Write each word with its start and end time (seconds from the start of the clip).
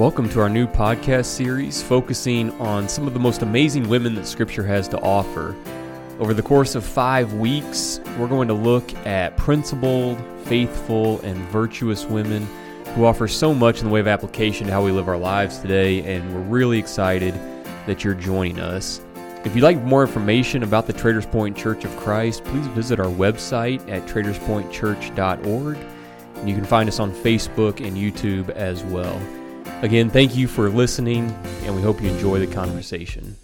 Welcome 0.00 0.30
to 0.30 0.40
our 0.40 0.48
new 0.48 0.66
podcast 0.66 1.26
series 1.26 1.82
focusing 1.82 2.52
on 2.52 2.88
some 2.88 3.06
of 3.06 3.12
the 3.12 3.20
most 3.20 3.42
amazing 3.42 3.86
women 3.86 4.14
that 4.14 4.26
Scripture 4.26 4.64
has 4.64 4.88
to 4.88 5.00
offer. 5.02 5.54
Over 6.18 6.32
the 6.32 6.40
course 6.40 6.74
of 6.74 6.86
five 6.86 7.34
weeks, 7.34 8.00
we're 8.18 8.26
going 8.26 8.48
to 8.48 8.54
look 8.54 8.94
at 9.06 9.36
principled, 9.36 10.18
faithful, 10.46 11.20
and 11.20 11.36
virtuous 11.50 12.06
women 12.06 12.48
who 12.94 13.04
offer 13.04 13.28
so 13.28 13.52
much 13.52 13.80
in 13.80 13.84
the 13.84 13.90
way 13.90 14.00
of 14.00 14.08
application 14.08 14.68
to 14.68 14.72
how 14.72 14.82
we 14.82 14.90
live 14.90 15.06
our 15.06 15.18
lives 15.18 15.58
today, 15.58 16.00
and 16.16 16.34
we're 16.34 16.40
really 16.48 16.78
excited 16.78 17.34
that 17.86 18.02
you're 18.02 18.14
joining 18.14 18.58
us. 18.58 19.02
If 19.44 19.54
you'd 19.54 19.64
like 19.64 19.76
more 19.82 20.00
information 20.00 20.62
about 20.62 20.86
the 20.86 20.94
Traders 20.94 21.26
Point 21.26 21.58
Church 21.58 21.84
of 21.84 21.94
Christ, 21.98 22.42
please 22.44 22.66
visit 22.68 23.00
our 23.00 23.12
website 23.12 23.86
at 23.90 24.06
traderspointchurch.org. 24.06 25.76
And 26.36 26.48
you 26.48 26.54
can 26.54 26.64
find 26.64 26.88
us 26.88 26.98
on 27.00 27.12
Facebook 27.12 27.86
and 27.86 27.98
YouTube 27.98 28.48
as 28.48 28.82
well. 28.84 29.20
Again, 29.82 30.10
thank 30.10 30.36
you 30.36 30.46
for 30.46 30.68
listening, 30.68 31.30
and 31.62 31.74
we 31.74 31.80
hope 31.80 32.02
you 32.02 32.10
enjoy 32.10 32.38
the 32.38 32.46
conversation. 32.46 33.34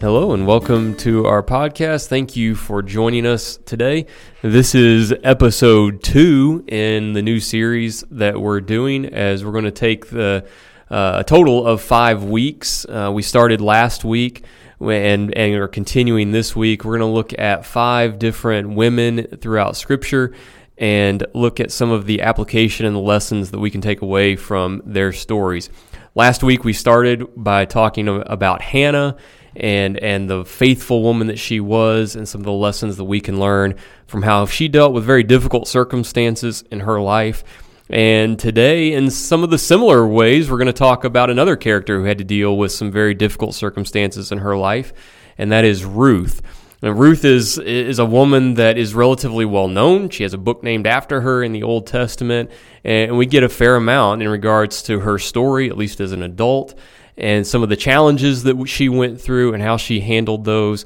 Hello, 0.00 0.32
and 0.32 0.46
welcome 0.46 0.96
to 0.96 1.26
our 1.26 1.42
podcast. 1.42 2.06
Thank 2.06 2.34
you 2.34 2.54
for 2.54 2.80
joining 2.80 3.26
us 3.26 3.58
today. 3.66 4.06
This 4.40 4.74
is 4.74 5.12
episode 5.22 6.02
two 6.02 6.64
in 6.66 7.12
the 7.12 7.20
new 7.20 7.40
series 7.40 8.04
that 8.10 8.40
we're 8.40 8.62
doing, 8.62 9.04
as 9.04 9.44
we're 9.44 9.52
going 9.52 9.64
to 9.64 9.70
take 9.70 10.08
the 10.08 10.48
uh, 10.90 11.18
a 11.18 11.24
total 11.24 11.66
of 11.66 11.82
five 11.82 12.24
weeks. 12.24 12.86
Uh, 12.86 13.10
we 13.12 13.20
started 13.20 13.60
last 13.60 14.02
week 14.02 14.44
and 14.80 15.36
and 15.36 15.54
are 15.56 15.68
continuing 15.68 16.32
this 16.32 16.56
week. 16.56 16.86
We're 16.86 16.96
going 16.96 17.10
to 17.10 17.14
look 17.14 17.38
at 17.38 17.66
five 17.66 18.18
different 18.18 18.70
women 18.70 19.26
throughout 19.26 19.76
Scripture 19.76 20.32
and 20.82 21.24
look 21.32 21.60
at 21.60 21.70
some 21.70 21.92
of 21.92 22.06
the 22.06 22.22
application 22.22 22.84
and 22.84 22.96
the 22.96 23.00
lessons 23.00 23.52
that 23.52 23.60
we 23.60 23.70
can 23.70 23.80
take 23.80 24.02
away 24.02 24.34
from 24.34 24.82
their 24.84 25.12
stories. 25.12 25.70
Last 26.16 26.42
week 26.42 26.64
we 26.64 26.72
started 26.72 27.24
by 27.36 27.66
talking 27.66 28.08
about 28.08 28.60
Hannah 28.60 29.16
and 29.54 29.96
and 29.98 30.28
the 30.28 30.44
faithful 30.44 31.02
woman 31.02 31.28
that 31.28 31.38
she 31.38 31.60
was 31.60 32.16
and 32.16 32.28
some 32.28 32.40
of 32.40 32.46
the 32.46 32.52
lessons 32.52 32.96
that 32.96 33.04
we 33.04 33.20
can 33.20 33.38
learn 33.38 33.76
from 34.08 34.22
how 34.22 34.44
she 34.44 34.66
dealt 34.66 34.92
with 34.92 35.04
very 35.04 35.22
difficult 35.22 35.68
circumstances 35.68 36.64
in 36.72 36.80
her 36.80 37.00
life. 37.00 37.44
And 37.88 38.36
today, 38.36 38.92
in 38.92 39.10
some 39.10 39.44
of 39.44 39.50
the 39.50 39.58
similar 39.58 40.04
ways, 40.06 40.50
we're 40.50 40.56
going 40.56 40.66
to 40.66 40.72
talk 40.72 41.04
about 41.04 41.30
another 41.30 41.54
character 41.54 42.00
who 42.00 42.06
had 42.06 42.18
to 42.18 42.24
deal 42.24 42.56
with 42.56 42.72
some 42.72 42.90
very 42.90 43.14
difficult 43.14 43.54
circumstances 43.54 44.32
in 44.32 44.38
her 44.38 44.56
life, 44.56 44.92
and 45.38 45.52
that 45.52 45.64
is 45.64 45.84
Ruth. 45.84 46.40
Ruth 46.82 47.24
is 47.24 47.58
is 47.58 48.00
a 48.00 48.04
woman 48.04 48.54
that 48.54 48.76
is 48.76 48.92
relatively 48.92 49.44
well 49.44 49.68
known. 49.68 50.10
She 50.10 50.24
has 50.24 50.34
a 50.34 50.38
book 50.38 50.64
named 50.64 50.86
after 50.86 51.20
her 51.20 51.42
in 51.42 51.52
the 51.52 51.62
Old 51.62 51.86
Testament, 51.86 52.50
and 52.82 53.16
we 53.16 53.24
get 53.24 53.44
a 53.44 53.48
fair 53.48 53.76
amount 53.76 54.20
in 54.20 54.28
regards 54.28 54.82
to 54.84 55.00
her 55.00 55.18
story, 55.18 55.70
at 55.70 55.76
least 55.76 56.00
as 56.00 56.10
an 56.10 56.24
adult, 56.24 56.76
and 57.16 57.46
some 57.46 57.62
of 57.62 57.68
the 57.68 57.76
challenges 57.76 58.42
that 58.42 58.66
she 58.66 58.88
went 58.88 59.20
through 59.20 59.54
and 59.54 59.62
how 59.62 59.76
she 59.76 60.00
handled 60.00 60.44
those. 60.44 60.84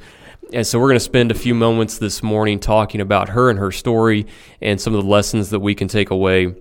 And 0.52 0.66
so 0.66 0.78
we're 0.78 0.88
going 0.88 0.96
to 0.96 1.00
spend 1.00 1.30
a 1.30 1.34
few 1.34 1.54
moments 1.54 1.98
this 1.98 2.22
morning 2.22 2.60
talking 2.60 3.00
about 3.00 3.30
her 3.30 3.48
and 3.48 3.58
her 3.58 3.72
story 3.72 4.26
and 4.60 4.80
some 4.80 4.94
of 4.94 5.02
the 5.02 5.10
lessons 5.10 5.50
that 5.50 5.60
we 5.60 5.74
can 5.74 5.88
take 5.88 6.10
away 6.10 6.54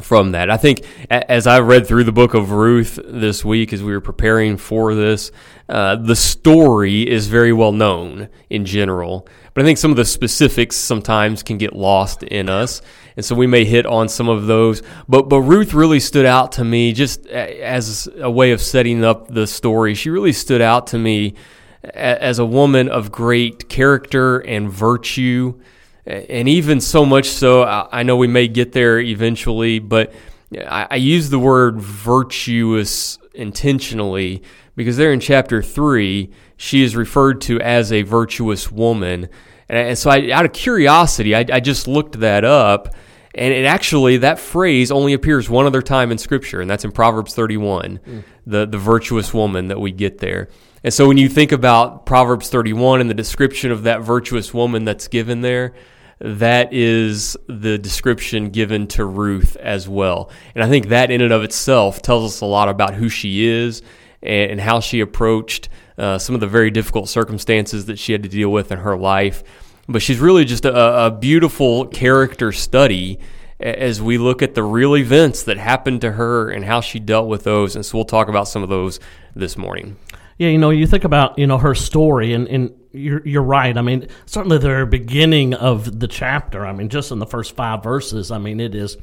from 0.00 0.32
that. 0.32 0.50
I 0.50 0.56
think 0.56 0.84
as 1.10 1.46
I 1.46 1.60
read 1.60 1.86
through 1.86 2.04
the 2.04 2.12
book 2.12 2.34
of 2.34 2.50
Ruth 2.50 2.98
this 3.04 3.44
week 3.44 3.72
as 3.72 3.82
we 3.82 3.92
were 3.92 4.00
preparing 4.00 4.56
for 4.56 4.94
this, 4.94 5.32
uh, 5.68 5.96
the 5.96 6.16
story 6.16 7.08
is 7.08 7.26
very 7.26 7.52
well 7.52 7.72
known 7.72 8.28
in 8.50 8.64
general. 8.64 9.26
But 9.54 9.62
I 9.62 9.64
think 9.66 9.78
some 9.78 9.90
of 9.90 9.96
the 9.96 10.04
specifics 10.04 10.76
sometimes 10.76 11.42
can 11.42 11.56
get 11.56 11.74
lost 11.74 12.22
in 12.22 12.50
us. 12.50 12.82
And 13.16 13.24
so 13.24 13.34
we 13.34 13.46
may 13.46 13.64
hit 13.64 13.86
on 13.86 14.08
some 14.08 14.28
of 14.28 14.46
those. 14.46 14.82
But, 15.08 15.30
but 15.30 15.40
Ruth 15.40 15.72
really 15.72 16.00
stood 16.00 16.26
out 16.26 16.52
to 16.52 16.64
me 16.64 16.92
just 16.92 17.26
as 17.26 18.08
a 18.18 18.30
way 18.30 18.52
of 18.52 18.60
setting 18.60 19.02
up 19.02 19.28
the 19.28 19.46
story. 19.46 19.94
She 19.94 20.10
really 20.10 20.34
stood 20.34 20.60
out 20.60 20.88
to 20.88 20.98
me 20.98 21.34
as 21.82 22.38
a 22.38 22.44
woman 22.44 22.88
of 22.88 23.10
great 23.10 23.68
character 23.68 24.38
and 24.38 24.70
virtue 24.70 25.58
and 26.06 26.48
even 26.48 26.80
so 26.80 27.04
much 27.04 27.28
so, 27.28 27.64
I 27.64 28.02
know 28.04 28.16
we 28.16 28.28
may 28.28 28.46
get 28.46 28.72
there 28.72 29.00
eventually, 29.00 29.80
but 29.80 30.12
I, 30.56 30.86
I 30.92 30.96
use 30.96 31.30
the 31.30 31.38
word 31.38 31.80
virtuous 31.80 33.18
intentionally 33.34 34.42
because 34.76 34.96
there 34.96 35.12
in 35.12 35.20
chapter 35.20 35.62
three, 35.62 36.30
she 36.56 36.82
is 36.82 36.94
referred 36.94 37.40
to 37.42 37.60
as 37.60 37.92
a 37.92 38.02
virtuous 38.02 38.70
woman. 38.70 39.28
And 39.68 39.98
so, 39.98 40.10
I, 40.10 40.30
out 40.30 40.44
of 40.44 40.52
curiosity, 40.52 41.34
I, 41.34 41.44
I 41.52 41.60
just 41.60 41.88
looked 41.88 42.20
that 42.20 42.44
up. 42.44 42.94
And 43.34 43.52
it 43.52 43.66
actually, 43.66 44.18
that 44.18 44.38
phrase 44.38 44.90
only 44.90 45.12
appears 45.12 45.50
one 45.50 45.66
other 45.66 45.82
time 45.82 46.10
in 46.10 46.16
Scripture, 46.16 46.62
and 46.62 46.70
that's 46.70 46.86
in 46.86 46.92
Proverbs 46.92 47.34
31, 47.34 47.98
mm. 47.98 48.24
the, 48.46 48.64
the 48.64 48.78
virtuous 48.78 49.34
woman 49.34 49.68
that 49.68 49.78
we 49.78 49.92
get 49.92 50.18
there. 50.18 50.48
And 50.82 50.94
so 50.94 51.06
when 51.06 51.18
you 51.18 51.28
think 51.28 51.52
about 51.52 52.06
Proverbs 52.06 52.48
31 52.48 53.02
and 53.02 53.10
the 53.10 53.14
description 53.14 53.72
of 53.72 53.82
that 53.82 54.00
virtuous 54.00 54.54
woman 54.54 54.84
that's 54.84 55.08
given 55.08 55.42
there, 55.42 55.74
that 56.18 56.72
is 56.72 57.36
the 57.46 57.76
description 57.78 58.50
given 58.50 58.86
to 58.88 59.04
Ruth 59.04 59.56
as 59.56 59.88
well. 59.88 60.30
And 60.54 60.64
I 60.64 60.68
think 60.68 60.88
that 60.88 61.10
in 61.10 61.20
and 61.20 61.32
of 61.32 61.42
itself 61.42 62.00
tells 62.00 62.32
us 62.32 62.40
a 62.40 62.46
lot 62.46 62.68
about 62.68 62.94
who 62.94 63.08
she 63.08 63.46
is 63.46 63.82
and, 64.22 64.60
how 64.60 64.80
she 64.80 65.00
approached 65.00 65.68
uh, 65.98 66.18
some 66.18 66.34
of 66.34 66.40
the 66.40 66.46
very 66.46 66.70
difficult 66.70 67.08
circumstances 67.08 67.86
that 67.86 67.98
she 67.98 68.12
had 68.12 68.22
to 68.22 68.28
deal 68.28 68.50
with 68.50 68.72
in 68.72 68.78
her 68.78 68.96
life. 68.96 69.44
But 69.88 70.02
she's 70.02 70.18
really 70.18 70.44
just 70.44 70.64
a, 70.64 71.06
a 71.06 71.10
beautiful 71.10 71.86
character 71.86 72.50
study 72.50 73.20
as 73.60 74.02
we 74.02 74.18
look 74.18 74.42
at 74.42 74.54
the 74.54 74.62
real 74.62 74.96
events 74.96 75.44
that 75.44 75.56
happened 75.56 76.00
to 76.02 76.12
her 76.12 76.50
and 76.50 76.64
how 76.64 76.80
she 76.80 76.98
dealt 76.98 77.28
with 77.28 77.44
those. 77.44 77.76
And 77.76 77.84
so 77.84 77.98
we'll 77.98 78.04
talk 78.04 78.28
about 78.28 78.48
some 78.48 78.62
of 78.62 78.68
those 78.68 79.00
this 79.34 79.56
morning. 79.56 79.96
Yeah, 80.38 80.48
you 80.48 80.58
know, 80.58 80.70
you 80.70 80.86
think 80.86 81.04
about 81.04 81.38
you 81.38 81.46
know 81.46 81.56
her 81.56 81.74
story, 81.74 82.34
and, 82.34 82.46
and 82.48 82.70
you're 82.96 83.26
you're 83.26 83.42
right. 83.42 83.76
I 83.76 83.82
mean, 83.82 84.08
certainly 84.26 84.58
the 84.58 84.86
beginning 84.88 85.54
of 85.54 86.00
the 86.00 86.08
chapter. 86.08 86.66
I 86.66 86.72
mean, 86.72 86.88
just 86.88 87.10
in 87.10 87.18
the 87.18 87.26
first 87.26 87.54
five 87.54 87.82
verses, 87.82 88.30
I 88.30 88.38
mean, 88.38 88.60
it 88.60 88.74
is 88.74 88.96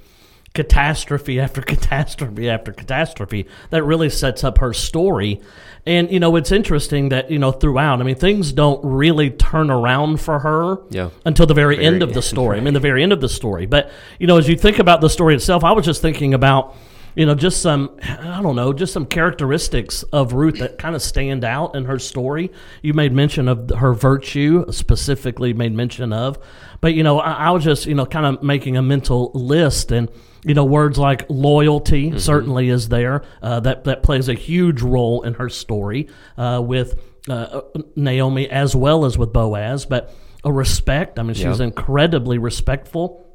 catastrophe 0.54 1.40
after 1.40 1.62
catastrophe 1.74 2.50
after 2.50 2.72
catastrophe 2.72 3.48
that 3.70 3.84
really 3.84 4.10
sets 4.10 4.44
up 4.44 4.60
her 4.60 4.74
story. 4.74 5.42
And 5.86 6.12
you 6.12 6.20
know, 6.20 6.36
it's 6.36 6.52
interesting 6.52 7.10
that 7.10 7.30
you 7.30 7.40
know 7.40 7.52
throughout. 7.52 8.00
I 8.00 8.04
mean, 8.04 8.16
things 8.16 8.52
don't 8.52 8.84
really 8.84 9.30
turn 9.30 9.70
around 9.70 10.22
for 10.22 10.40
her 10.40 10.78
yeah. 10.90 11.10
until 11.26 11.46
the 11.46 11.54
very, 11.54 11.76
very 11.76 11.86
end 11.86 12.04
of 12.04 12.14
the 12.14 12.22
story. 12.22 12.56
Right. 12.56 12.62
I 12.62 12.64
mean, 12.64 12.74
the 12.74 12.80
very 12.80 13.04
end 13.04 13.12
of 13.12 13.22
the 13.22 13.30
story. 13.30 13.66
But 13.66 13.92
you 14.20 14.28
know, 14.28 14.38
as 14.38 14.48
you 14.48 14.56
think 14.56 14.80
about 14.80 15.02
the 15.02 15.10
story 15.10 15.36
itself, 15.36 15.64
I 15.64 15.74
was 15.74 15.86
just 15.86 16.02
thinking 16.02 16.34
about 16.34 16.76
you 17.16 17.26
know, 17.26 17.36
just 17.36 17.62
some, 17.62 17.98
I 18.02 18.42
don't 18.42 18.56
know, 18.56 18.74
just 18.74 18.94
some 18.94 19.06
characteristics 19.06 20.04
of 20.04 20.34
Ruth 20.34 20.60
that 20.60 20.78
kind 20.78 20.96
of 20.96 21.02
stand 21.02 21.44
out 21.44 21.76
in 21.76 21.86
her 21.86 22.00
story. 22.00 22.52
You 22.82 22.94
made 22.94 23.14
mention 23.14 23.48
of 23.48 23.70
her 23.70 23.94
virtue, 23.94 24.66
specifically 24.72 25.54
made 25.54 25.74
mention 25.74 26.14
of. 26.14 26.40
But, 26.82 26.94
you 26.94 27.04
know, 27.04 27.20
I, 27.20 27.34
I 27.34 27.52
was 27.52 27.64
just, 27.64 27.86
you 27.86 27.96
know, 27.96 28.06
kind 28.06 28.26
of 28.26 28.44
making 28.44 28.78
a 28.78 28.82
mental 28.82 29.32
list 29.34 29.92
and, 29.92 30.10
you 30.44 30.54
know, 30.54 30.66
words 30.66 30.98
like 30.98 31.26
loyalty 31.30 32.10
mm-hmm. 32.10 32.18
certainly 32.18 32.70
is 32.70 32.90
there. 32.90 33.24
Uh, 33.42 33.60
that, 33.62 33.86
that 33.86 34.04
plays 34.04 34.28
a 34.28 34.34
huge 34.34 34.82
role 34.82 35.24
in 35.24 35.36
her 35.36 35.50
story 35.50 36.08
uh, 36.38 36.62
with 36.66 37.00
uh, 37.30 37.62
Naomi 37.96 38.50
as 38.50 38.76
well 38.76 39.06
as 39.06 39.18
with 39.18 39.32
Boaz. 39.32 39.86
But 39.86 40.14
a 40.44 40.52
respect, 40.52 41.20
I 41.20 41.24
mean, 41.24 41.36
she's 41.36 41.46
yep. 41.46 41.62
incredibly 41.62 42.38
respectful 42.38 43.26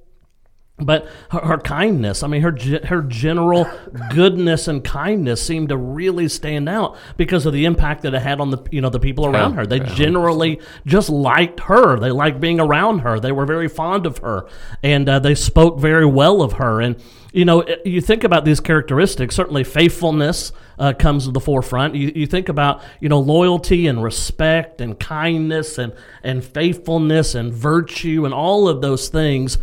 but 0.81 1.09
her, 1.31 1.41
her, 1.41 1.59
kindness, 1.59 2.23
I 2.23 2.29
mean, 2.29 2.43
her 2.43 2.57
her 2.85 3.03
general 3.03 3.69
goodness 4.11 4.69
and 4.69 4.85
kindness 4.85 5.45
seemed 5.45 5.71
to 5.71 5.77
really 5.77 6.29
stand 6.29 6.69
out 6.69 6.97
because 7.17 7.47
of 7.47 7.53
the 7.53 7.65
impact 7.65 8.03
that 8.03 8.15
it 8.15 8.23
had 8.23 8.41
on 8.41 8.51
the 8.51 8.59
you 8.71 8.81
know 8.81 8.89
the 8.89 9.01
people 9.01 9.27
around 9.27 9.55
her. 9.55 9.67
They 9.67 9.81
generally 9.81 10.61
just 10.87 11.11
liked 11.11 11.61
her. 11.61 11.99
They 11.99 12.13
liked 12.13 12.41
being 12.41 12.61
around 12.61 13.01
her. 13.01 13.19
They 13.19 13.33
were 13.33 13.45
very 13.45 13.69
fond 13.69 14.07
of 14.07 14.19
her, 14.19 14.47
and 14.83 15.09
uh, 15.09 15.19
they 15.19 15.35
spoke 15.35 15.81
very 15.81 16.07
well 16.07 16.43
of 16.43 16.55
her. 16.55 16.81
And 16.81 17.03
you 17.33 17.45
know, 17.45 17.65
you 17.85 18.01
think 18.01 18.23
about 18.23 18.45
these 18.45 18.61
characteristics. 18.61 19.35
Certainly, 19.35 19.65
faithfulness 19.65 20.53
uh, 20.79 20.93
comes 20.93 21.25
to 21.25 21.33
the 21.33 21.41
forefront. 21.41 21.97
You, 21.97 22.13
you 22.15 22.27
think 22.27 22.49
about 22.49 22.83
you 23.01 23.09
know 23.09 23.19
loyalty 23.19 23.89
and 23.89 24.01
respect 24.01 24.81
and 24.81 24.97
kindness 24.97 25.77
and 25.77 25.93
and 26.23 26.45
faithfulness 26.45 27.35
and 27.35 27.53
virtue 27.53 28.25
and 28.25 28.33
all 28.33 28.69
of 28.69 28.81
those 28.81 29.09
things 29.09 29.59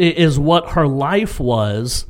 is 0.00 0.38
what 0.38 0.70
her 0.70 0.86
life 0.86 1.38
was 1.38 2.06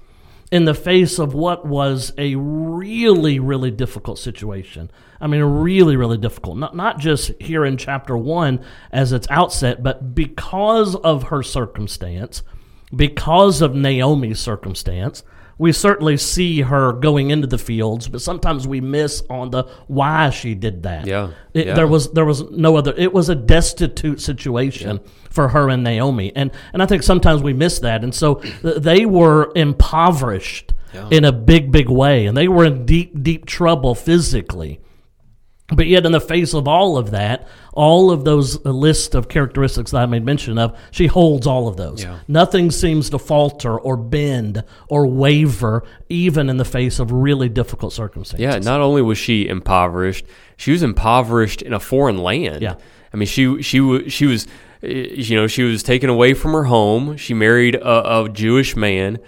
in 0.51 0.65
the 0.65 0.75
face 0.75 1.19
of 1.19 1.35
what 1.35 1.65
was 1.65 2.13
a 2.19 2.35
really, 2.35 3.39
really 3.39 3.71
difficult 3.71 4.19
situation. 4.19 4.91
I 5.21 5.27
mean, 5.27 5.43
really, 5.43 5.97
really 5.97 6.19
difficult. 6.19 6.57
Not, 6.57 6.75
not 6.75 6.99
just 6.99 7.33
here 7.41 7.65
in 7.65 7.77
chapter 7.77 8.17
one 8.17 8.65
as 8.91 9.13
its 9.13 9.29
outset, 9.31 9.83
but 9.83 10.15
because 10.15 10.97
of 10.97 11.25
her 11.25 11.43
circumstance, 11.43 12.43
because 12.95 13.61
of 13.61 13.75
Naomi's 13.75 14.41
circumstance, 14.41 15.23
we 15.61 15.73
certainly 15.73 16.17
see 16.17 16.63
her 16.63 16.95
going 16.95 17.31
into 17.31 17.47
the 17.47 17.59
fields, 17.59 18.09
but 18.09 18.23
sometimes 18.23 18.67
we 18.67 18.81
miss 18.81 19.23
on 19.29 19.51
the 19.51 19.65
why 19.89 20.31
she 20.31 20.55
did 20.55 20.85
that. 20.85 21.07
Yeah, 21.07 21.33
it, 21.53 21.67
yeah. 21.67 21.75
there 21.75 21.87
was 21.87 22.11
there 22.13 22.25
was 22.25 22.51
no 22.51 22.77
other. 22.77 22.95
It 22.97 23.13
was 23.13 23.29
a 23.29 23.35
destitute 23.35 24.23
situation 24.23 25.01
yeah. 25.03 25.11
for 25.29 25.49
her 25.49 25.69
and 25.69 25.85
Naomi, 25.85 26.33
and 26.35 26.51
and 26.73 26.83
I 26.83 26.87
think 26.87 27.03
sometimes 27.03 27.43
we 27.43 27.53
miss 27.53 27.79
that, 27.81 28.03
and 28.03 28.15
so 28.15 28.37
they 28.63 29.05
were 29.05 29.53
impoverished 29.55 30.73
in 31.11 31.27
a 31.27 31.33
big, 31.33 31.71
big 31.71 31.91
way. 31.91 32.25
And 32.25 32.35
they 32.35 32.49
were 32.49 32.65
in 32.65 32.87
deep, 32.87 33.23
deep 33.23 33.45
trouble 33.45 33.95
physically. 33.95 34.81
But 35.73 35.87
yet, 35.87 36.05
in 36.05 36.13
the 36.13 36.21
face 36.21 36.53
of 36.53 36.67
all 36.67 36.99
of 36.99 37.13
that, 37.13 37.47
all 37.73 38.11
of 38.11 38.25
those 38.25 38.65
list 38.65 39.15
of 39.15 39.29
characteristics 39.29 39.93
that 39.93 40.03
I 40.03 40.07
made 40.07 40.25
mention 40.25 40.59
of, 40.59 40.77
she 40.91 41.07
holds 41.07 41.47
all 41.47 41.69
of 41.69 41.77
those. 41.77 42.03
Yeah. 42.03 42.19
Nothing 42.27 42.71
seems 42.71 43.11
to 43.11 43.19
falter 43.19 43.79
or 43.79 43.97
bend 43.97 44.65
or 44.89 45.07
waver, 45.07 45.85
even 46.09 46.49
in 46.49 46.57
the 46.57 46.65
face 46.65 46.99
of 46.99 47.13
really 47.13 47.49
difficult 47.49 47.93
circumstances. 47.93 48.41
Yeah, 48.41 48.59
not 48.59 48.81
only 48.81 49.03
was 49.03 49.19
she 49.19 49.47
impoverished, 49.47 50.27
she 50.57 50.73
was 50.73 50.83
impoverished 50.83 51.63
in 51.63 51.73
a 51.73 51.81
foreign 51.81 52.19
land. 52.19 52.63
Yeah. 52.63 52.75
I 53.13 53.17
mean, 53.17 53.27
she 53.27 53.63
she 53.63 54.09
she 54.09 54.27
was, 54.27 54.47
uh, 54.83 54.89
you 54.89 55.37
know, 55.37 55.47
she 55.47 55.63
was 55.63 55.83
taken 55.83 56.11
away 56.11 56.35
from 56.35 56.53
her 56.53 56.65
home. 56.65 57.17
She 57.17 57.35
married 57.35 57.75
a, 57.77 58.23
a 58.23 58.29
Jewish 58.29 58.77
man, 58.77 59.19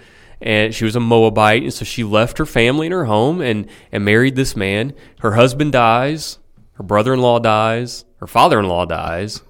and 0.43 0.75
she 0.75 0.83
was 0.83 0.95
a 0.95 0.99
Moabite, 0.99 1.63
and 1.63 1.73
so 1.73 1.85
she 1.85 2.03
left 2.03 2.37
her 2.37 2.45
family 2.45 2.87
and 2.87 2.93
her 2.93 3.05
home 3.05 3.41
and 3.41 3.67
and 3.91 4.03
married 4.03 4.35
this 4.35 4.55
man. 4.55 4.93
Her 5.21 5.31
husband 5.31 5.71
dies, 5.71 6.37
her 6.73 6.83
brother-in-law 6.83 7.39
dies, 7.39 8.03
her 8.17 8.27
father-in-law 8.27 8.85
dies. 8.85 9.41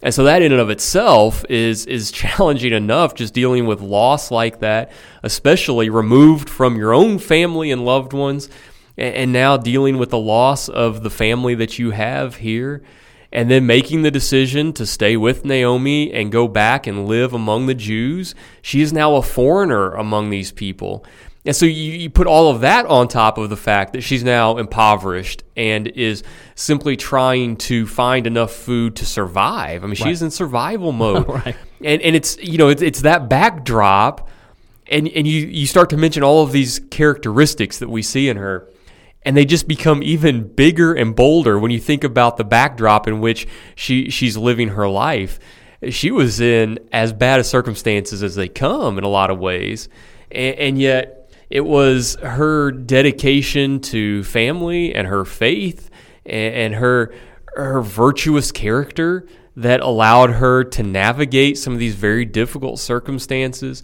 And 0.00 0.14
so 0.14 0.22
that 0.22 0.42
in 0.42 0.52
and 0.52 0.60
of 0.60 0.70
itself 0.70 1.44
is 1.50 1.86
is 1.86 2.12
challenging 2.22 2.72
enough 2.72 3.16
just 3.16 3.34
dealing 3.34 3.66
with 3.66 3.80
loss 3.80 4.30
like 4.30 4.60
that, 4.60 4.92
especially 5.24 5.90
removed 5.90 6.48
from 6.48 6.76
your 6.76 6.94
own 6.94 7.18
family 7.18 7.72
and 7.72 7.84
loved 7.84 8.12
ones, 8.12 8.48
and 8.96 9.32
now 9.32 9.56
dealing 9.56 9.98
with 9.98 10.10
the 10.10 10.18
loss 10.18 10.68
of 10.68 11.02
the 11.02 11.10
family 11.10 11.56
that 11.56 11.80
you 11.80 11.90
have 11.90 12.36
here, 12.36 12.84
and 13.32 13.50
then 13.50 13.66
making 13.66 14.02
the 14.02 14.10
decision 14.10 14.72
to 14.72 14.86
stay 14.86 15.16
with 15.16 15.44
Naomi 15.44 16.12
and 16.12 16.32
go 16.32 16.48
back 16.48 16.86
and 16.86 17.06
live 17.06 17.32
among 17.32 17.66
the 17.66 17.74
Jews. 17.74 18.34
She 18.62 18.80
is 18.80 18.92
now 18.92 19.16
a 19.16 19.22
foreigner 19.22 19.92
among 19.92 20.30
these 20.30 20.50
people. 20.50 21.04
And 21.44 21.54
so 21.54 21.66
you, 21.66 21.92
you 21.92 22.10
put 22.10 22.26
all 22.26 22.50
of 22.50 22.60
that 22.62 22.86
on 22.86 23.08
top 23.08 23.38
of 23.38 23.48
the 23.48 23.56
fact 23.56 23.92
that 23.92 24.02
she's 24.02 24.24
now 24.24 24.58
impoverished 24.58 25.44
and 25.56 25.86
is 25.88 26.22
simply 26.54 26.96
trying 26.96 27.56
to 27.56 27.86
find 27.86 28.26
enough 28.26 28.52
food 28.52 28.96
to 28.96 29.06
survive. 29.06 29.82
I 29.82 29.86
mean, 29.86 29.94
she's 29.94 30.20
in 30.20 30.30
survival 30.30 30.92
mode. 30.92 31.28
Right. 31.28 31.56
And 31.82 32.02
and 32.02 32.16
it's 32.16 32.36
you 32.38 32.58
know, 32.58 32.68
it's, 32.68 32.82
it's 32.82 33.02
that 33.02 33.28
backdrop 33.28 34.28
and 34.88 35.08
and 35.08 35.26
you 35.26 35.46
you 35.46 35.66
start 35.66 35.90
to 35.90 35.96
mention 35.96 36.22
all 36.22 36.42
of 36.42 36.52
these 36.52 36.80
characteristics 36.90 37.78
that 37.78 37.88
we 37.88 38.02
see 38.02 38.28
in 38.28 38.36
her 38.36 38.68
and 39.28 39.36
they 39.36 39.44
just 39.44 39.68
become 39.68 40.02
even 40.02 40.48
bigger 40.54 40.94
and 40.94 41.14
bolder 41.14 41.58
when 41.58 41.70
you 41.70 41.78
think 41.78 42.02
about 42.02 42.38
the 42.38 42.44
backdrop 42.44 43.06
in 43.06 43.20
which 43.20 43.46
she 43.74 44.08
she's 44.08 44.38
living 44.38 44.68
her 44.68 44.88
life. 44.88 45.38
She 45.90 46.10
was 46.10 46.40
in 46.40 46.78
as 46.92 47.12
bad 47.12 47.38
a 47.38 47.44
circumstances 47.44 48.22
as 48.22 48.36
they 48.36 48.48
come 48.48 48.96
in 48.96 49.04
a 49.04 49.08
lot 49.08 49.28
of 49.28 49.38
ways, 49.38 49.90
and, 50.32 50.54
and 50.56 50.80
yet 50.80 51.30
it 51.50 51.60
was 51.60 52.16
her 52.22 52.70
dedication 52.70 53.80
to 53.80 54.24
family 54.24 54.94
and 54.94 55.06
her 55.06 55.26
faith 55.26 55.90
and, 56.24 56.54
and 56.54 56.74
her 56.76 57.12
her 57.54 57.82
virtuous 57.82 58.50
character 58.50 59.26
that 59.56 59.80
allowed 59.80 60.30
her 60.30 60.64
to 60.64 60.82
navigate 60.82 61.58
some 61.58 61.74
of 61.74 61.78
these 61.78 61.96
very 61.96 62.24
difficult 62.24 62.78
circumstances 62.78 63.82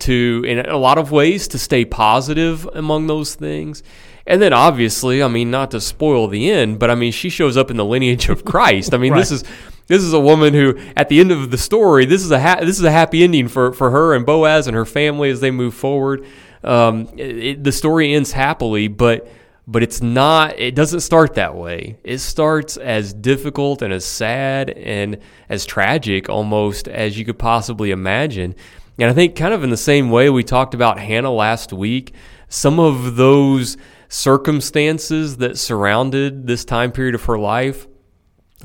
to 0.00 0.44
in 0.46 0.58
a 0.58 0.76
lot 0.76 0.98
of 0.98 1.10
ways 1.10 1.48
to 1.48 1.58
stay 1.58 1.84
positive 1.84 2.68
among 2.74 3.06
those 3.06 3.34
things. 3.34 3.82
And 4.26 4.40
then 4.40 4.54
obviously 4.54 5.22
i 5.22 5.28
mean 5.28 5.50
not 5.50 5.70
to 5.72 5.80
spoil 5.80 6.28
the 6.28 6.50
end 6.50 6.78
but 6.78 6.90
i 6.90 6.94
mean 6.94 7.12
she 7.12 7.28
shows 7.28 7.58
up 7.58 7.70
in 7.70 7.76
the 7.76 7.84
lineage 7.84 8.28
of 8.28 8.44
christ. 8.44 8.94
I 8.94 8.96
mean 8.96 9.14
this 9.14 9.30
is 9.30 9.44
this 9.86 10.02
is 10.02 10.12
a 10.14 10.20
woman 10.20 10.54
who 10.54 10.78
at 10.96 11.08
the 11.08 11.20
end 11.20 11.30
of 11.30 11.50
the 11.50 11.58
story 11.58 12.06
this 12.06 12.24
is 12.24 12.30
a 12.30 12.40
ha- 12.40 12.60
this 12.60 12.78
is 12.78 12.84
a 12.84 12.90
happy 12.90 13.22
ending 13.22 13.48
for 13.48 13.72
for 13.72 13.90
her 13.90 14.14
and 14.14 14.24
boaz 14.24 14.66
and 14.66 14.74
her 14.74 14.86
family 14.86 15.30
as 15.30 15.40
they 15.40 15.50
move 15.50 15.74
forward. 15.74 16.24
Um, 16.62 17.10
it, 17.18 17.62
the 17.62 17.72
story 17.72 18.14
ends 18.14 18.32
happily 18.32 18.88
but 18.88 19.28
but 19.66 19.82
it's 19.82 20.02
not 20.02 20.58
it 20.58 20.74
doesn't 20.74 21.00
start 21.00 21.34
that 21.34 21.54
way. 21.54 21.98
It 22.04 22.18
starts 22.18 22.76
as 22.76 23.12
difficult 23.12 23.82
and 23.82 23.92
as 23.92 24.04
sad 24.04 24.70
and 24.70 25.18
as 25.48 25.64
tragic 25.64 26.28
almost 26.28 26.88
as 26.88 27.18
you 27.18 27.24
could 27.24 27.38
possibly 27.38 27.90
imagine 27.90 28.54
and 28.98 29.10
i 29.10 29.12
think 29.12 29.36
kind 29.36 29.54
of 29.54 29.62
in 29.64 29.70
the 29.70 29.76
same 29.76 30.10
way 30.10 30.30
we 30.30 30.42
talked 30.42 30.74
about 30.74 30.98
hannah 30.98 31.32
last 31.32 31.72
week 31.72 32.14
some 32.48 32.78
of 32.78 33.16
those 33.16 33.76
circumstances 34.08 35.38
that 35.38 35.58
surrounded 35.58 36.46
this 36.46 36.64
time 36.64 36.92
period 36.92 37.14
of 37.14 37.24
her 37.24 37.38
life 37.38 37.86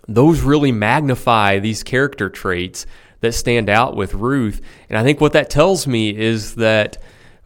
those 0.07 0.41
really 0.41 0.71
magnify 0.71 1.59
these 1.59 1.83
character 1.83 2.29
traits 2.29 2.85
that 3.21 3.33
stand 3.33 3.69
out 3.69 3.95
with 3.95 4.13
Ruth. 4.13 4.61
And 4.89 4.97
I 4.97 5.03
think 5.03 5.19
what 5.19 5.33
that 5.33 5.49
tells 5.49 5.87
me 5.87 6.15
is 6.15 6.55
that 6.55 6.97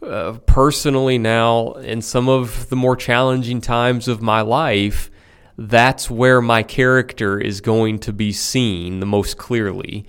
uh, 0.02 0.38
personally 0.46 1.18
now, 1.18 1.72
in 1.72 2.02
some 2.02 2.28
of 2.28 2.68
the 2.68 2.76
more 2.76 2.96
challenging 2.96 3.60
times 3.60 4.06
of 4.06 4.22
my 4.22 4.42
life, 4.42 5.10
that's 5.56 6.10
where 6.10 6.40
my 6.40 6.62
character 6.62 7.38
is 7.38 7.60
going 7.60 7.98
to 8.00 8.12
be 8.12 8.32
seen 8.32 9.00
the 9.00 9.06
most 9.06 9.38
clearly. 9.38 10.06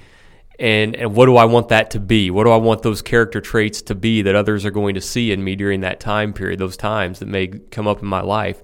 And, 0.60 0.96
and 0.96 1.16
what 1.16 1.26
do 1.26 1.36
I 1.36 1.46
want 1.46 1.70
that 1.70 1.92
to 1.92 2.00
be? 2.00 2.32
What 2.32 2.46
do 2.46 2.52
I 2.52 2.58
want 2.58 2.82
those 2.82 3.02
character 3.02 3.42
traits 3.42 3.82
to 3.84 3.96
be 3.96 4.22
that 4.22 4.36
others 4.36 4.66
are 4.66 4.72
going 4.72 4.96
to 4.96 5.02
see 5.02 5.32
in 5.32 5.44
me 5.44 5.56
during 5.56 5.82
that 5.82 6.00
time 6.00 6.34
period, 6.34 6.60
those 6.60 6.78
times 6.78 7.20
that 7.20 7.28
may 7.28 7.48
come 7.48 7.88
up 7.88 8.02
in 8.02 8.08
my 8.08 8.22
life? 8.22 8.62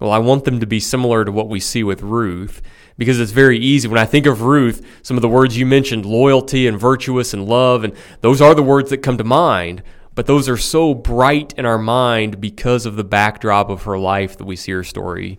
Well, 0.00 0.12
I 0.12 0.18
want 0.18 0.44
them 0.44 0.60
to 0.60 0.66
be 0.66 0.80
similar 0.80 1.24
to 1.24 1.32
what 1.32 1.48
we 1.48 1.60
see 1.60 1.82
with 1.82 2.02
Ruth 2.02 2.62
because 2.96 3.18
it's 3.18 3.32
very 3.32 3.58
easy. 3.58 3.88
When 3.88 3.98
I 3.98 4.04
think 4.04 4.26
of 4.26 4.42
Ruth, 4.42 4.84
some 5.02 5.16
of 5.16 5.22
the 5.22 5.28
words 5.28 5.56
you 5.56 5.66
mentioned, 5.66 6.04
loyalty 6.04 6.66
and 6.66 6.78
virtuous 6.78 7.34
and 7.34 7.46
love, 7.46 7.84
and 7.84 7.94
those 8.20 8.40
are 8.40 8.54
the 8.54 8.62
words 8.62 8.90
that 8.90 8.98
come 8.98 9.18
to 9.18 9.24
mind. 9.24 9.82
But 10.14 10.26
those 10.26 10.48
are 10.48 10.56
so 10.56 10.94
bright 10.94 11.54
in 11.56 11.64
our 11.64 11.78
mind 11.78 12.40
because 12.40 12.86
of 12.86 12.96
the 12.96 13.04
backdrop 13.04 13.70
of 13.70 13.84
her 13.84 13.96
life 13.96 14.36
that 14.36 14.44
we 14.44 14.56
see 14.56 14.72
her 14.72 14.82
story. 14.82 15.38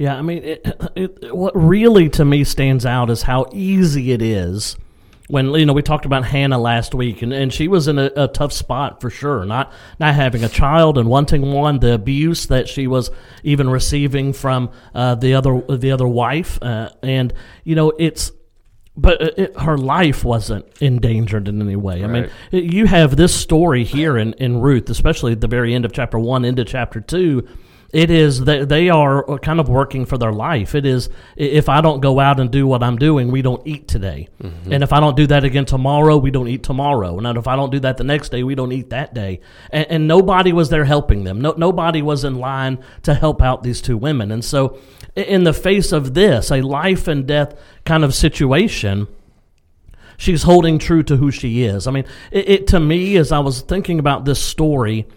Yeah, 0.00 0.16
I 0.16 0.22
mean, 0.22 0.42
it, 0.42 0.66
it, 0.96 1.36
what 1.36 1.52
really 1.54 2.08
to 2.08 2.24
me 2.24 2.42
stands 2.44 2.86
out 2.86 3.10
is 3.10 3.20
how 3.20 3.44
easy 3.52 4.12
it 4.12 4.22
is 4.22 4.74
when 5.28 5.52
you 5.52 5.66
know 5.66 5.74
we 5.74 5.82
talked 5.82 6.06
about 6.06 6.24
Hannah 6.24 6.58
last 6.58 6.94
week, 6.94 7.20
and, 7.20 7.34
and 7.34 7.52
she 7.52 7.68
was 7.68 7.86
in 7.86 7.98
a, 7.98 8.10
a 8.16 8.26
tough 8.26 8.50
spot 8.54 9.02
for 9.02 9.10
sure. 9.10 9.44
Not 9.44 9.70
not 9.98 10.14
having 10.14 10.42
a 10.42 10.48
child 10.48 10.96
and 10.96 11.06
wanting 11.06 11.52
one, 11.52 11.80
the 11.80 11.92
abuse 11.92 12.46
that 12.46 12.66
she 12.66 12.86
was 12.86 13.10
even 13.44 13.68
receiving 13.68 14.32
from 14.32 14.70
uh, 14.94 15.16
the 15.16 15.34
other 15.34 15.60
the 15.68 15.92
other 15.92 16.08
wife, 16.08 16.58
uh, 16.62 16.88
and 17.02 17.34
you 17.64 17.74
know 17.74 17.92
it's. 17.98 18.32
But 18.96 19.20
it, 19.20 19.38
it- 19.38 19.58
her 19.60 19.76
life 19.76 20.24
wasn't 20.24 20.64
endangered 20.80 21.46
in 21.46 21.60
any 21.60 21.76
way. 21.76 22.02
I 22.02 22.06
mean, 22.06 22.30
it- 22.52 22.64
you 22.72 22.86
have 22.86 23.16
this 23.16 23.34
story 23.34 23.84
here 23.84 24.16
in, 24.16 24.32
in 24.34 24.60
Ruth, 24.62 24.88
especially 24.88 25.32
at 25.32 25.42
the 25.42 25.46
very 25.46 25.74
end 25.74 25.84
of 25.84 25.92
chapter 25.92 26.18
one 26.18 26.46
into 26.46 26.64
chapter 26.64 27.02
two. 27.02 27.46
It 27.92 28.10
is 28.10 28.44
that 28.44 28.68
they 28.68 28.88
are 28.88 29.38
kind 29.38 29.58
of 29.58 29.68
working 29.68 30.06
for 30.06 30.16
their 30.16 30.32
life. 30.32 30.76
It 30.76 30.86
is 30.86 31.08
if 31.34 31.68
I 31.68 31.80
don't 31.80 32.00
go 32.00 32.20
out 32.20 32.38
and 32.38 32.50
do 32.50 32.66
what 32.66 32.84
I'm 32.84 32.96
doing, 32.96 33.32
we 33.32 33.42
don't 33.42 33.66
eat 33.66 33.88
today, 33.88 34.28
mm-hmm. 34.40 34.72
and 34.72 34.84
if 34.84 34.92
I 34.92 35.00
don't 35.00 35.16
do 35.16 35.26
that 35.26 35.42
again 35.42 35.64
tomorrow, 35.64 36.16
we 36.16 36.30
don't 36.30 36.46
eat 36.46 36.62
tomorrow, 36.62 37.18
and 37.18 37.26
if 37.36 37.48
I 37.48 37.56
don't 37.56 37.70
do 37.70 37.80
that 37.80 37.96
the 37.96 38.04
next 38.04 38.28
day, 38.28 38.44
we 38.44 38.54
don't 38.54 38.70
eat 38.70 38.90
that 38.90 39.12
day. 39.12 39.40
And, 39.70 39.86
and 39.90 40.08
nobody 40.08 40.52
was 40.52 40.68
there 40.68 40.84
helping 40.84 41.24
them. 41.24 41.40
No, 41.40 41.54
nobody 41.56 42.00
was 42.00 42.22
in 42.22 42.36
line 42.36 42.78
to 43.02 43.14
help 43.14 43.42
out 43.42 43.64
these 43.64 43.80
two 43.80 43.96
women. 43.96 44.30
And 44.30 44.44
so, 44.44 44.78
in 45.16 45.42
the 45.42 45.52
face 45.52 45.90
of 45.90 46.14
this, 46.14 46.52
a 46.52 46.60
life 46.62 47.08
and 47.08 47.26
death 47.26 47.58
kind 47.84 48.04
of 48.04 48.14
situation, 48.14 49.08
she's 50.16 50.44
holding 50.44 50.78
true 50.78 51.02
to 51.02 51.16
who 51.16 51.32
she 51.32 51.64
is. 51.64 51.88
I 51.88 51.90
mean, 51.90 52.04
it, 52.30 52.48
it 52.48 52.66
to 52.68 52.78
me, 52.78 53.16
as 53.16 53.32
I 53.32 53.40
was 53.40 53.62
thinking 53.62 53.98
about 53.98 54.24
this 54.24 54.40
story, 54.40 55.08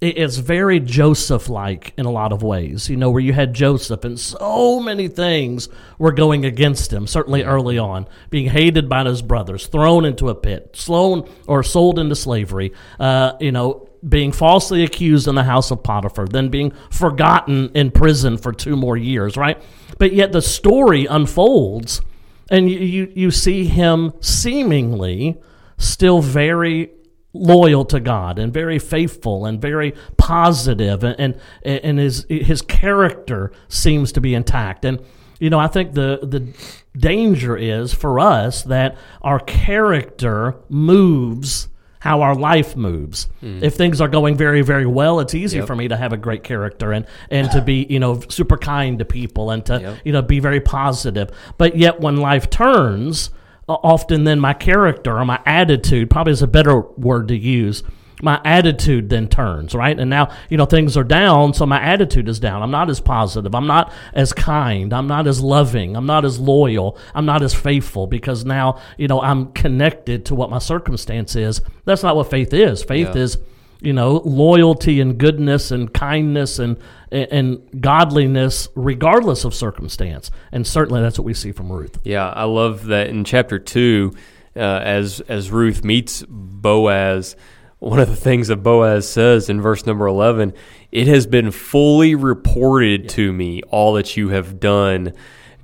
it's 0.00 0.36
very 0.36 0.80
Joseph-like 0.80 1.92
in 1.96 2.06
a 2.06 2.10
lot 2.10 2.32
of 2.32 2.42
ways. 2.42 2.88
You 2.88 2.96
know, 2.96 3.10
where 3.10 3.20
you 3.20 3.32
had 3.32 3.54
Joseph, 3.54 4.04
and 4.04 4.18
so 4.18 4.80
many 4.80 5.08
things 5.08 5.68
were 5.98 6.12
going 6.12 6.44
against 6.44 6.92
him. 6.92 7.06
Certainly 7.06 7.42
early 7.42 7.78
on, 7.78 8.06
being 8.30 8.48
hated 8.48 8.88
by 8.88 9.04
his 9.04 9.22
brothers, 9.22 9.66
thrown 9.66 10.04
into 10.04 10.28
a 10.28 10.34
pit, 10.34 10.70
slown 10.74 11.28
or 11.46 11.62
sold 11.62 11.98
into 11.98 12.16
slavery. 12.16 12.72
Uh, 12.98 13.32
you 13.40 13.52
know. 13.52 13.84
Being 14.08 14.30
falsely 14.30 14.84
accused 14.84 15.26
in 15.26 15.34
the 15.34 15.42
house 15.42 15.72
of 15.72 15.82
Potiphar, 15.82 16.28
then 16.28 16.50
being 16.50 16.70
forgotten 16.88 17.72
in 17.74 17.90
prison 17.90 18.38
for 18.38 18.52
two 18.52 18.76
more 18.76 18.96
years, 18.96 19.36
right? 19.36 19.60
But 19.98 20.12
yet 20.12 20.30
the 20.30 20.40
story 20.40 21.06
unfolds 21.06 22.00
and 22.48 22.70
you, 22.70 22.78
you, 22.78 23.12
you 23.14 23.30
see 23.32 23.64
him 23.64 24.12
seemingly 24.20 25.36
still 25.78 26.22
very 26.22 26.90
loyal 27.32 27.84
to 27.84 28.00
God 28.00 28.38
and 28.38 28.52
very 28.52 28.78
faithful 28.78 29.44
and 29.46 29.60
very 29.60 29.94
positive 30.16 31.04
and, 31.04 31.18
and, 31.20 31.40
and 31.84 31.98
his, 31.98 32.24
his 32.28 32.62
character 32.62 33.52
seems 33.68 34.12
to 34.12 34.20
be 34.20 34.34
intact. 34.34 34.84
And, 34.84 35.00
you 35.38 35.50
know, 35.50 35.58
I 35.58 35.66
think 35.68 35.92
the, 35.92 36.18
the 36.22 36.52
danger 36.98 37.56
is 37.56 37.92
for 37.92 38.18
us 38.18 38.62
that 38.64 38.96
our 39.22 39.38
character 39.40 40.56
moves 40.68 41.68
how 42.00 42.20
our 42.22 42.34
life 42.36 42.76
moves. 42.76 43.26
Hmm. 43.40 43.58
If 43.62 43.74
things 43.74 44.00
are 44.00 44.06
going 44.06 44.36
very, 44.36 44.62
very 44.62 44.86
well, 44.86 45.18
it's 45.18 45.34
easy 45.34 45.58
Yep. 45.58 45.66
for 45.66 45.74
me 45.74 45.88
to 45.88 45.96
have 45.96 46.12
a 46.12 46.16
great 46.16 46.44
character 46.44 46.92
and, 46.92 47.04
and 47.28 47.50
to 47.50 47.60
be, 47.60 47.86
you 47.90 47.98
know, 47.98 48.20
super 48.28 48.56
kind 48.56 49.00
to 49.00 49.04
people 49.04 49.50
and 49.50 49.66
to, 49.66 49.80
Yep. 49.80 49.96
you 50.04 50.12
know, 50.12 50.22
be 50.22 50.38
very 50.38 50.60
positive. 50.60 51.30
But 51.58 51.76
yet 51.76 52.00
when 52.00 52.16
life 52.18 52.50
turns, 52.50 53.30
often 53.68 54.24
then 54.24 54.40
my 54.40 54.54
character 54.54 55.18
or 55.18 55.24
my 55.24 55.40
attitude, 55.44 56.10
probably 56.10 56.32
is 56.32 56.42
a 56.42 56.46
better 56.46 56.80
word 56.80 57.28
to 57.28 57.36
use, 57.36 57.82
my 58.20 58.40
attitude 58.44 59.10
then 59.10 59.28
turns, 59.28 59.74
right? 59.74 59.98
And 59.98 60.10
now, 60.10 60.30
you 60.50 60.56
know, 60.56 60.64
things 60.64 60.96
are 60.96 61.04
down, 61.04 61.54
so 61.54 61.64
my 61.66 61.80
attitude 61.80 62.28
is 62.28 62.40
down. 62.40 62.62
I'm 62.62 62.70
not 62.70 62.90
as 62.90 62.98
positive. 63.00 63.54
I'm 63.54 63.66
not 63.68 63.92
as 64.12 64.32
kind. 64.32 64.92
I'm 64.92 65.06
not 65.06 65.28
as 65.28 65.40
loving. 65.40 65.96
I'm 65.96 66.06
not 66.06 66.24
as 66.24 66.40
loyal. 66.40 66.98
I'm 67.14 67.26
not 67.26 67.42
as 67.42 67.54
faithful 67.54 68.08
because 68.08 68.44
now, 68.44 68.80
you 68.96 69.06
know, 69.06 69.20
I'm 69.20 69.52
connected 69.52 70.24
to 70.26 70.34
what 70.34 70.50
my 70.50 70.58
circumstance 70.58 71.36
is. 71.36 71.60
That's 71.84 72.02
not 72.02 72.16
what 72.16 72.28
faith 72.28 72.52
is. 72.52 72.82
Faith 72.82 73.14
Yeah. 73.14 73.22
is, 73.22 73.38
you 73.80 73.92
know, 73.92 74.22
loyalty 74.24 75.00
and 75.00 75.18
goodness 75.18 75.70
and 75.70 75.92
kindness 75.92 76.58
and 76.58 76.76
and 77.10 77.62
godliness 77.80 78.68
regardless 78.74 79.44
of 79.44 79.54
circumstance. 79.54 80.30
And 80.52 80.66
certainly 80.66 81.00
that's 81.00 81.18
what 81.18 81.24
we 81.24 81.34
see 81.34 81.52
from 81.52 81.72
Ruth. 81.72 81.98
Yeah, 82.04 82.28
I 82.28 82.44
love 82.44 82.86
that 82.86 83.08
in 83.08 83.24
chapter 83.24 83.58
two, 83.58 84.14
uh, 84.56 84.60
as 84.60 85.20
as 85.20 85.50
Ruth 85.50 85.84
meets 85.84 86.24
Boaz, 86.28 87.36
one 87.78 87.98
of 87.98 88.08
the 88.08 88.16
things 88.16 88.48
that 88.48 88.56
Boaz 88.56 89.08
says 89.08 89.48
in 89.48 89.60
verse 89.60 89.86
number 89.86 90.06
eleven, 90.06 90.52
it 90.90 91.06
has 91.06 91.26
been 91.26 91.50
fully 91.50 92.14
reported 92.14 93.08
to 93.10 93.32
me 93.32 93.62
all 93.68 93.94
that 93.94 94.16
you 94.16 94.30
have 94.30 94.58
done 94.58 95.12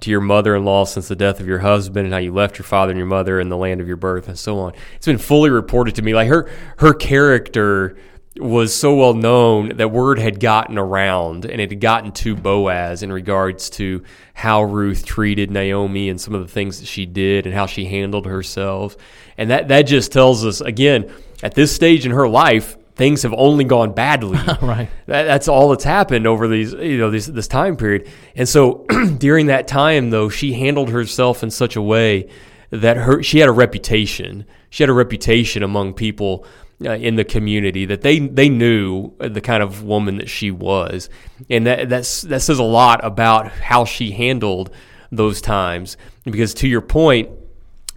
to 0.05 0.11
your 0.11 0.21
mother-in-law 0.21 0.85
since 0.85 1.09
the 1.09 1.17
death 1.17 1.41
of 1.41 1.47
your 1.47 1.59
husband 1.59 2.05
and 2.07 2.13
how 2.13 2.21
you 2.21 2.33
left 2.33 2.59
your 2.59 2.65
father 2.65 2.91
and 2.93 2.99
your 2.99 3.07
mother 3.07 3.41
in 3.41 3.49
the 3.49 3.57
land 3.57 3.81
of 3.81 3.89
your 3.89 3.97
birth 3.97 4.29
and 4.29 4.39
so 4.39 4.59
on. 4.59 4.73
It's 4.97 5.07
been 5.07 5.19
fully 5.19 5.51
reported 5.51 5.95
to 5.97 6.03
me. 6.03 6.15
Like 6.15 6.29
her 6.29 6.51
her 6.79 6.95
character 6.95 7.97
was 8.37 8.75
so 8.75 8.95
well 8.97 9.15
known 9.15 9.77
that 9.77 9.91
word 9.91 10.19
had 10.19 10.41
gotten 10.41 10.77
around 10.77 11.45
and 11.45 11.61
it 11.61 11.71
had 11.71 11.81
gotten 11.81 12.11
to 12.11 12.35
Boaz 12.35 13.03
in 13.03 13.13
regards 13.13 13.71
to 13.71 14.03
how 14.35 14.65
Ruth 14.65 15.05
treated 15.05 15.51
Naomi 15.51 16.09
and 16.09 16.21
some 16.21 16.35
of 16.35 16.41
the 16.41 16.53
things 16.53 16.81
that 16.81 16.87
she 16.87 17.07
did 17.07 17.47
and 17.47 17.55
how 17.55 17.67
she 17.67 17.85
handled 17.85 18.27
herself. 18.27 18.97
And 19.39 19.51
that, 19.51 19.69
that 19.69 19.83
just 19.83 20.11
tells 20.11 20.45
us, 20.45 20.61
again, 20.61 21.13
at 21.45 21.55
this 21.55 21.75
stage 21.75 22.07
in 22.07 22.13
her 22.13 22.29
life, 22.29 22.77
things 22.97 23.23
have 23.23 23.35
only 23.37 23.65
gone 23.65 23.93
badly. 23.93 24.39
Right. 24.65 24.89
That, 25.07 25.25
that's 25.25 25.49
all 25.49 25.71
that's 25.71 25.85
happened 25.85 26.27
over 26.27 26.49
these, 26.49 26.73
you 26.73 26.97
know, 26.97 27.11
this, 27.11 27.27
this 27.27 27.49
time 27.49 27.77
period. 27.77 28.09
And 28.35 28.49
so 28.49 28.87
during 29.19 29.47
that 29.47 29.69
time, 29.69 30.11
though, 30.11 30.29
she 30.29 30.55
handled 30.55 30.91
herself 30.91 31.43
in 31.43 31.51
such 31.51 31.77
a 31.77 31.83
way 31.83 32.31
that 32.71 32.97
her 32.97 33.23
she 33.23 33.39
had 33.39 33.49
a 33.49 33.53
reputation. 33.53 34.47
She 34.71 34.83
had 34.83 34.91
a 34.91 34.95
reputation 34.95 35.63
among 35.63 35.95
people 35.95 36.47
uh, 36.85 36.93
in 36.93 37.17
the 37.17 37.25
community 37.25 37.85
that 37.87 38.01
they 38.01 38.21
they 38.21 38.49
knew 38.49 39.13
the 39.19 39.41
kind 39.41 39.63
of 39.63 39.85
woman 39.85 40.17
that 40.17 40.29
she 40.29 40.51
was, 40.51 41.09
and 41.51 41.67
that 41.67 41.89
that's 41.89 42.23
that 42.23 42.41
says 42.41 42.59
a 42.59 42.65
lot 42.65 43.05
about 43.05 43.49
how 43.49 43.85
she 43.85 44.13
handled 44.13 44.71
those 45.13 45.41
times. 45.41 45.97
Because 46.25 46.55
to 46.55 46.69
your 46.69 46.81
point, 46.81 47.29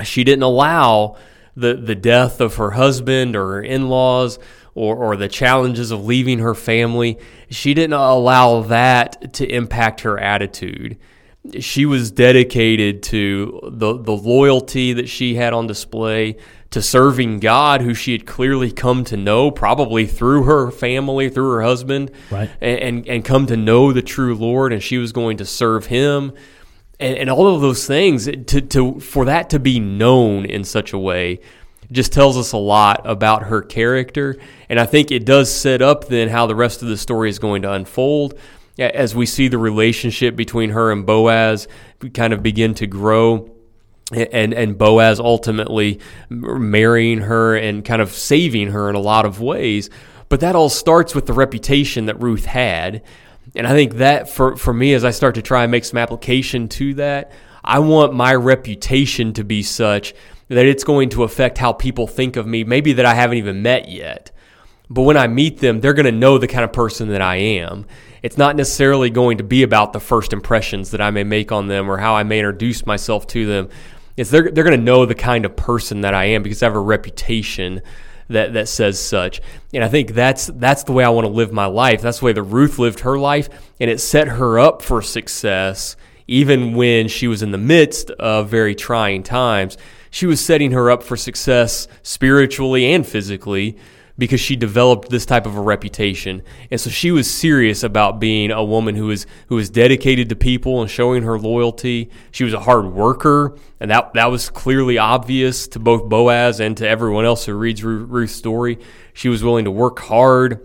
she 0.04 0.24
didn't 0.24 0.44
allow 0.44 1.18
the 1.56 1.74
the 1.74 1.96
death 1.96 2.40
of 2.40 2.56
her 2.56 2.72
husband 2.72 3.36
or 3.36 3.48
her 3.48 3.62
in 3.64 3.90
laws 3.90 4.38
or 4.78 4.96
or 4.96 5.16
the 5.16 5.28
challenges 5.28 5.92
of 5.92 6.06
leaving 6.06 6.40
her 6.40 6.54
family. 6.56 7.18
She 7.50 7.74
didn't 7.74 7.94
allow 7.94 8.62
that 8.62 9.34
to 9.34 9.46
impact 9.46 10.02
her 10.02 10.20
attitude 10.20 10.98
she 11.60 11.86
was 11.86 12.12
dedicated 12.12 13.04
to 13.04 13.60
the 13.64 13.98
the 13.98 14.12
loyalty 14.12 14.94
that 14.94 15.08
she 15.08 15.36
had 15.36 15.54
on 15.54 15.68
display 15.68 16.38
to 16.72 16.82
serving 16.82 17.40
God, 17.40 17.82
who 17.82 17.94
she 17.94 18.12
had 18.12 18.26
clearly 18.26 18.72
come 18.72 19.06
to 19.06 19.16
know, 19.16 19.50
probably 19.52 20.06
through 20.06 20.44
her 20.44 20.70
family, 20.70 21.30
through 21.30 21.52
her 21.52 21.62
husband, 21.62 22.12
Right. 22.30 22.50
and 22.60 23.08
and, 23.08 23.24
come 23.24 23.46
to 23.48 23.56
know 23.56 23.94
the 23.94 24.02
true 24.02 24.36
Lord, 24.36 24.74
and 24.74 24.84
she 24.84 24.98
was 24.98 25.14
going 25.14 25.38
to 25.38 25.46
serve 25.46 25.86
Him, 25.86 26.34
and, 27.00 27.18
and 27.18 27.30
all 27.30 27.54
of 27.56 27.62
those 27.62 27.88
things 27.88 28.26
to 28.26 28.62
to 28.62 29.00
for 29.00 29.26
that 29.26 29.50
to 29.52 29.60
be 29.60 29.80
known 29.80 30.46
in 30.46 30.64
such 30.64 30.92
a 30.92 30.98
way 30.98 31.40
just 31.92 32.12
tells 32.12 32.38
us 32.38 32.52
a 32.52 32.58
lot 32.58 33.02
about 33.06 33.44
her 33.44 33.62
character, 33.62 34.38
and 34.70 34.80
I 34.80 34.86
think 34.86 35.12
it 35.12 35.26
does 35.26 35.54
set 35.54 35.82
up 35.82 36.08
then 36.08 36.30
how 36.30 36.48
the 36.48 36.56
rest 36.56 36.82
of 36.82 36.88
the 36.88 36.98
story 36.98 37.30
is 37.30 37.40
going 37.40 37.62
to 37.62 37.72
unfold. 37.72 38.38
As 38.80 39.16
we 39.16 39.26
see 39.26 39.48
the 39.48 39.58
relationship 39.58 40.36
between 40.36 40.70
her 40.70 40.92
and 40.92 41.06
Boaz 41.06 41.68
kind 42.14 42.32
of 42.32 42.44
begin 42.44 42.76
to 42.76 42.86
grow 42.86 43.52
and 44.14 44.54
and 44.54 44.78
Boaz 44.78 45.20
ultimately 45.20 46.00
marrying 46.30 47.22
her 47.22 47.56
and 47.56 47.84
kind 47.84 48.02
of 48.02 48.12
saving 48.12 48.72
her 48.72 48.88
in 48.90 48.96
a 48.96 49.00
lot 49.00 49.26
of 49.26 49.42
ways. 49.42 49.90
But 50.30 50.42
that 50.42 50.56
all 50.56 50.70
starts 50.70 51.16
with 51.16 51.26
the 51.26 51.34
reputation 51.34 52.06
that 52.06 52.22
Ruth 52.22 52.46
had. 52.46 53.02
And 53.56 53.66
I 53.66 53.72
think 53.72 53.96
that 53.96 54.30
for 54.30 54.56
for 54.58 54.74
me 54.74 54.94
as 54.94 55.04
I 55.04 55.10
start 55.10 55.36
to 55.36 55.42
try 55.42 55.64
and 55.64 55.72
make 55.72 55.84
some 55.84 55.98
application 55.98 56.68
to 56.70 56.94
that 56.96 57.32
I 57.68 57.80
want 57.80 58.14
my 58.14 58.34
reputation 58.34 59.34
to 59.34 59.44
be 59.44 59.62
such 59.62 60.16
that 60.50 60.66
it's 60.66 60.84
going 60.84 61.10
to 61.10 61.24
affect 61.24 61.58
how 61.58 61.74
people 61.74 62.08
think 62.08 62.36
of 62.36 62.48
me 62.48 62.64
maybe 62.64 62.94
that 62.94 63.06
I 63.06 63.14
haven't 63.14 63.38
even 63.38 63.62
met 63.62 63.90
yet 63.90 64.32
but 64.90 65.02
when 65.02 65.18
I 65.18 65.28
meet 65.28 65.60
them, 65.60 65.82
they're 65.82 65.94
going 65.94 66.06
to 66.06 66.12
know 66.12 66.38
the 66.38 66.48
kind 66.48 66.64
of 66.64 66.72
person 66.72 67.10
that 67.10 67.22
I 67.22 67.36
am. 67.36 67.86
It's 68.24 68.38
not 68.38 68.56
necessarily 68.56 69.10
going 69.10 69.38
to 69.38 69.44
be 69.44 69.64
about 69.64 69.94
the 69.94 70.00
first 70.00 70.34
impressions 70.34 70.92
that 70.92 71.02
I 71.02 71.12
may 71.12 71.24
make 71.24 71.52
on 71.52 71.68
them 71.68 71.90
or 71.90 71.98
how 71.98 72.16
I 72.16 72.24
may 72.24 72.40
introduce 72.40 72.86
myself 72.86 73.28
to 73.28 73.46
them. 73.46 73.70
It's 74.16 74.30
they're, 74.30 74.50
they're 74.50 74.64
going 74.64 74.80
to 74.80 74.84
know 74.84 75.06
the 75.06 75.16
kind 75.16 75.46
of 75.46 75.56
person 75.56 76.02
that 76.02 76.14
I 76.14 76.26
am 76.26 76.42
because 76.42 76.64
I 76.64 76.68
have 76.68 76.76
a 76.76 76.80
reputation 76.80 77.82
that, 78.30 78.54
that 78.54 78.68
says 78.68 79.00
such. 79.00 79.42
And 79.74 79.84
I 79.84 79.90
think 79.90 80.14
that's 80.14 80.48
that's 80.48 80.84
the 80.84 80.94
way 80.94 81.04
I 81.04 81.10
want 81.10 81.28
to 81.28 81.34
live 81.34 81.52
my 81.52 81.66
life. 81.66 82.02
That's 82.02 82.20
the 82.20 82.26
way 82.26 82.34
that 82.34 82.44
Ruth 82.44 82.80
lived 82.80 83.02
her 83.02 83.20
life, 83.20 83.50
and 83.80 83.90
it 83.90 84.00
set 84.00 84.28
her 84.28 84.58
up 84.60 84.82
for 84.82 85.02
success 85.02 85.96
even 86.30 86.74
when 86.74 87.08
she 87.08 87.28
was 87.28 87.42
in 87.42 87.52
the 87.52 87.58
midst 87.58 88.12
of 88.12 88.50
very 88.50 88.76
trying 88.76 89.24
times. 89.24 89.78
She 90.10 90.26
was 90.26 90.44
setting 90.44 90.72
her 90.72 90.90
up 90.90 91.04
for 91.04 91.18
success 91.18 91.88
spiritually 92.02 92.92
and 92.94 93.06
physically 93.06 93.78
because 94.18 94.40
she 94.40 94.56
developed 94.56 95.10
this 95.10 95.26
type 95.26 95.46
of 95.46 95.56
a 95.56 95.62
reputation. 95.62 96.42
And 96.72 96.82
so 96.82 96.90
she 96.90 97.12
was 97.12 97.30
serious 97.30 97.84
about 97.84 98.20
being 98.20 98.52
a 98.52 98.64
woman 98.64 98.96
who 98.96 99.08
was 99.08 99.28
who 99.48 99.56
was 99.56 99.70
dedicated 99.70 100.30
to 100.30 100.36
people 100.36 100.82
and 100.82 100.90
showing 100.90 101.24
her 101.24 101.38
loyalty. 101.38 102.10
She 102.32 102.44
was 102.44 102.54
a 102.54 102.60
hard 102.60 102.86
worker, 102.86 103.58
and 103.80 103.92
that 103.92 104.14
that 104.14 104.32
was 104.32 104.50
clearly 104.50 104.98
obvious 104.98 105.68
to 105.70 105.80
both 105.80 106.10
Boaz 106.10 106.60
and 106.60 106.76
to 106.78 106.88
everyone 106.88 107.26
else 107.26 107.46
who 107.46 107.54
reads 107.54 107.84
Ruth's 107.84 108.34
story. 108.34 108.80
She 109.14 109.30
was 109.30 109.44
willing 109.44 109.66
to 109.66 109.72
work 109.72 110.00
hard. 110.00 110.64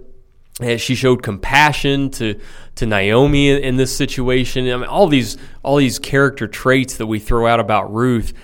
And 0.61 0.79
she 0.79 0.95
showed 0.95 1.23
compassion 1.23 2.11
to 2.13 2.39
to 2.77 2.87
Naomi 2.87 3.51
in, 3.51 3.77
this 3.77 3.95
situation. 3.95 4.71
I 4.71 4.77
mean, 4.77 4.85
all 4.85 5.09
these 5.09 5.39
all 5.63 5.77
these 5.77 5.99
character 5.99 6.47
traits 6.47 6.99
that 6.99 7.07
we 7.07 7.19
throw 7.19 7.47
out 7.47 7.59
about 7.59 7.93
Ruth 7.93 8.35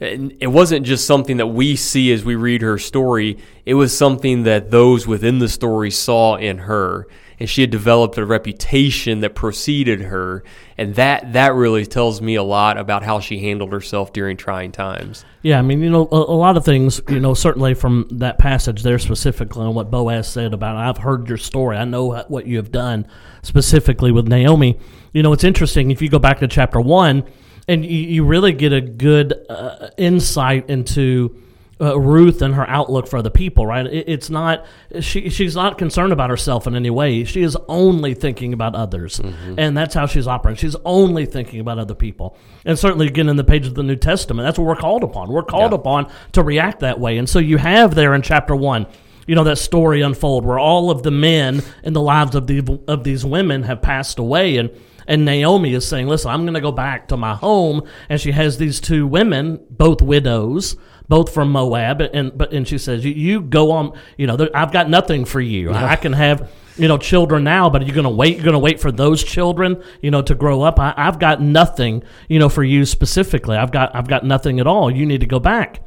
it 0.00 0.46
wasn't 0.46 0.86
just 0.86 1.06
something 1.06 1.38
that 1.38 1.48
we 1.48 1.74
see 1.74 2.12
as 2.12 2.24
we 2.24 2.36
read 2.36 2.62
her 2.62 2.78
story. 2.78 3.38
It 3.66 3.74
was 3.74 3.96
something 3.96 4.44
that 4.44 4.70
those 4.70 5.06
within 5.06 5.38
the 5.38 5.48
story 5.48 5.90
saw 5.90 6.36
in 6.36 6.58
her. 6.58 7.08
And 7.40 7.48
she 7.48 7.60
had 7.60 7.70
developed 7.70 8.18
a 8.18 8.26
reputation 8.26 9.20
that 9.20 9.36
preceded 9.36 10.00
her. 10.00 10.42
And 10.76 10.96
that, 10.96 11.34
that 11.34 11.54
really 11.54 11.86
tells 11.86 12.20
me 12.20 12.34
a 12.34 12.42
lot 12.42 12.76
about 12.78 13.04
how 13.04 13.20
she 13.20 13.38
handled 13.38 13.72
herself 13.72 14.12
during 14.12 14.36
trying 14.36 14.72
times. 14.72 15.24
Yeah, 15.42 15.60
I 15.60 15.62
mean, 15.62 15.80
you 15.80 15.88
know, 15.90 16.08
a, 16.10 16.16
a 16.16 16.34
lot 16.34 16.56
of 16.56 16.64
things, 16.64 17.00
you 17.08 17.20
know, 17.20 17.34
certainly 17.34 17.74
from 17.74 18.08
that 18.10 18.38
passage 18.38 18.82
there 18.82 18.98
specifically 18.98 19.64
on 19.64 19.74
what 19.74 19.88
Boaz 19.88 20.26
said 20.28 20.52
about, 20.52 20.76
I've 20.76 20.98
heard 20.98 21.28
your 21.28 21.38
story. 21.38 21.76
I 21.76 21.84
know 21.84 22.06
what- 22.06 22.28
what 22.28 22.46
you 22.46 22.56
have 22.56 22.72
done 22.72 23.06
specifically 23.42 24.10
with 24.10 24.26
Naomi. 24.26 24.78
You 25.12 25.22
know, 25.22 25.32
it's 25.32 25.44
interesting 25.44 25.92
if 25.92 26.02
you 26.02 26.08
go 26.08 26.18
back 26.18 26.40
to 26.40 26.48
chapter 26.48 26.80
one 26.80 27.24
and 27.68 27.84
you, 27.84 27.98
you 27.98 28.24
really 28.24 28.52
get 28.52 28.72
a 28.72 28.80
good 28.80 29.34
uh, 29.48 29.90
insight 29.98 30.68
into 30.70 31.40
uh, 31.80 31.96
Ruth 31.96 32.42
and 32.42 32.56
her 32.56 32.68
outlook 32.68 33.06
for 33.06 33.18
other 33.18 33.30
people, 33.30 33.64
right? 33.64 33.86
It, 33.86 34.08
it's 34.08 34.30
not 34.30 34.66
she 35.00 35.28
she's 35.28 35.54
not 35.54 35.78
concerned 35.78 36.12
about 36.12 36.28
herself 36.30 36.66
in 36.66 36.74
any 36.74 36.90
way. 36.90 37.22
She 37.22 37.42
is 37.42 37.56
only 37.68 38.14
thinking 38.14 38.52
about 38.52 38.74
others, 38.74 39.20
and 39.20 39.76
that's 39.76 39.94
how 39.94 40.06
she's 40.06 40.26
operating. 40.26 40.56
She's 40.58 40.74
only 40.84 41.24
thinking 41.24 41.60
about 41.60 41.78
other 41.78 41.94
people, 41.94 42.36
and 42.64 42.76
certainly 42.76 43.06
again 43.06 43.28
in 43.28 43.36
the 43.36 43.44
pages 43.44 43.68
of 43.68 43.74
the 43.76 43.84
New 43.84 43.94
Testament, 43.94 44.44
that's 44.44 44.58
what 44.58 44.66
we're 44.66 44.74
called 44.74 45.04
upon. 45.04 45.28
We're 45.30 45.44
called 45.44 45.70
Yeah. 45.70 45.76
upon 45.78 46.10
to 46.32 46.42
react 46.42 46.80
that 46.80 46.98
way, 46.98 47.16
and 47.16 47.28
so 47.28 47.38
you 47.38 47.58
have 47.58 47.94
there 47.94 48.12
in 48.14 48.22
chapter 48.22 48.56
one. 48.56 48.86
You 49.28 49.34
know 49.36 49.44
that 49.44 49.58
story 49.58 50.00
unfold 50.00 50.44
where 50.46 50.58
all 50.58 50.90
of 50.90 51.02
the 51.02 51.10
men 51.12 51.62
in 51.84 51.92
the 51.92 52.00
lives 52.00 52.34
of 52.34 52.46
the 52.48 52.80
of 52.88 53.04
these 53.04 53.24
women 53.24 53.62
have 53.64 53.82
passed 53.82 54.18
away, 54.18 54.56
and 54.56 54.70
and 55.08 55.24
Naomi 55.24 55.74
is 55.74 55.88
saying, 55.88 56.06
"Listen, 56.06 56.30
I'm 56.30 56.42
going 56.42 56.54
to 56.54 56.60
go 56.60 56.70
back 56.70 57.08
to 57.08 57.16
my 57.16 57.34
home." 57.34 57.82
And 58.08 58.20
she 58.20 58.30
has 58.32 58.58
these 58.58 58.80
two 58.80 59.06
women, 59.06 59.58
both 59.70 60.00
widows, 60.00 60.76
both 61.08 61.34
from 61.34 61.50
Moab, 61.50 62.00
and 62.00 62.36
but 62.36 62.52
and 62.52 62.68
she 62.68 62.78
says, 62.78 63.04
"You, 63.04 63.12
you 63.12 63.40
go 63.40 63.72
on. 63.72 63.98
You 64.16 64.28
know, 64.28 64.36
there, 64.36 64.50
I've 64.54 64.72
got 64.72 64.88
nothing 64.88 65.24
for 65.24 65.40
you. 65.40 65.72
I, 65.72 65.92
I 65.92 65.96
can 65.96 66.12
have." 66.12 66.50
You 66.76 66.86
know, 66.86 66.96
children 66.96 67.42
now, 67.42 67.68
but 67.68 67.84
you're 67.84 67.96
gonna 67.96 68.08
wait. 68.08 68.36
You're 68.36 68.44
gonna 68.44 68.60
wait 68.60 68.78
for 68.78 68.92
those 68.92 69.24
children, 69.24 69.82
you 70.00 70.12
know, 70.12 70.22
to 70.22 70.36
grow 70.36 70.62
up. 70.62 70.78
I, 70.78 70.94
I've 70.96 71.18
got 71.18 71.42
nothing, 71.42 72.04
you 72.28 72.38
know, 72.38 72.48
for 72.48 72.62
you 72.62 72.84
specifically. 72.86 73.56
I've 73.56 73.72
got, 73.72 73.96
I've 73.96 74.06
got 74.06 74.24
nothing 74.24 74.60
at 74.60 74.68
all. 74.68 74.88
You 74.88 75.04
need 75.04 75.18
to 75.22 75.26
go 75.26 75.40
back 75.40 75.82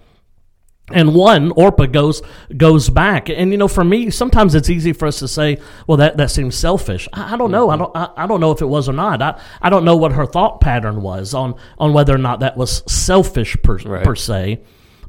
and 0.94 1.14
one 1.14 1.52
Orpah 1.52 1.88
goes 1.88 2.22
goes 2.56 2.90
back, 2.90 3.30
and 3.30 3.52
you 3.52 3.58
know, 3.58 3.68
for 3.68 3.84
me, 3.84 4.10
sometimes 4.10 4.56
it's 4.56 4.70
easy 4.70 4.94
for 4.94 5.08
us 5.08 5.20
to 5.20 5.28
say, 5.28 5.60
"Well, 5.88 5.98
that, 5.98 6.18
that 6.18 6.32
seems 6.32 6.56
selfish." 6.56 7.08
I, 7.14 7.34
I 7.34 7.38
don't 7.38 7.52
know. 7.52 7.70
I 7.70 7.76
mm-hmm. 7.76 7.84
don't. 7.84 7.98
I, 7.98 8.24
I 8.24 8.28
don't 8.28 8.40
know 8.40 8.52
if 8.52 8.62
it 8.62 8.68
was 8.68 8.88
or 8.90 8.94
not. 8.94 9.22
I, 9.22 9.40
I 9.62 9.70
don't 9.70 9.86
know 9.86 9.96
what 9.98 10.14
her 10.14 10.26
thought 10.26 10.62
pattern 10.62 11.02
was 11.02 11.34
on 11.34 11.56
on 11.78 11.94
whether 11.94 12.14
or 12.14 12.20
not 12.20 12.40
that 12.42 12.58
was 12.58 12.84
selfish 12.92 13.58
per, 13.64 13.78
Right. 13.78 14.04
per 14.04 14.16
se. 14.16 14.62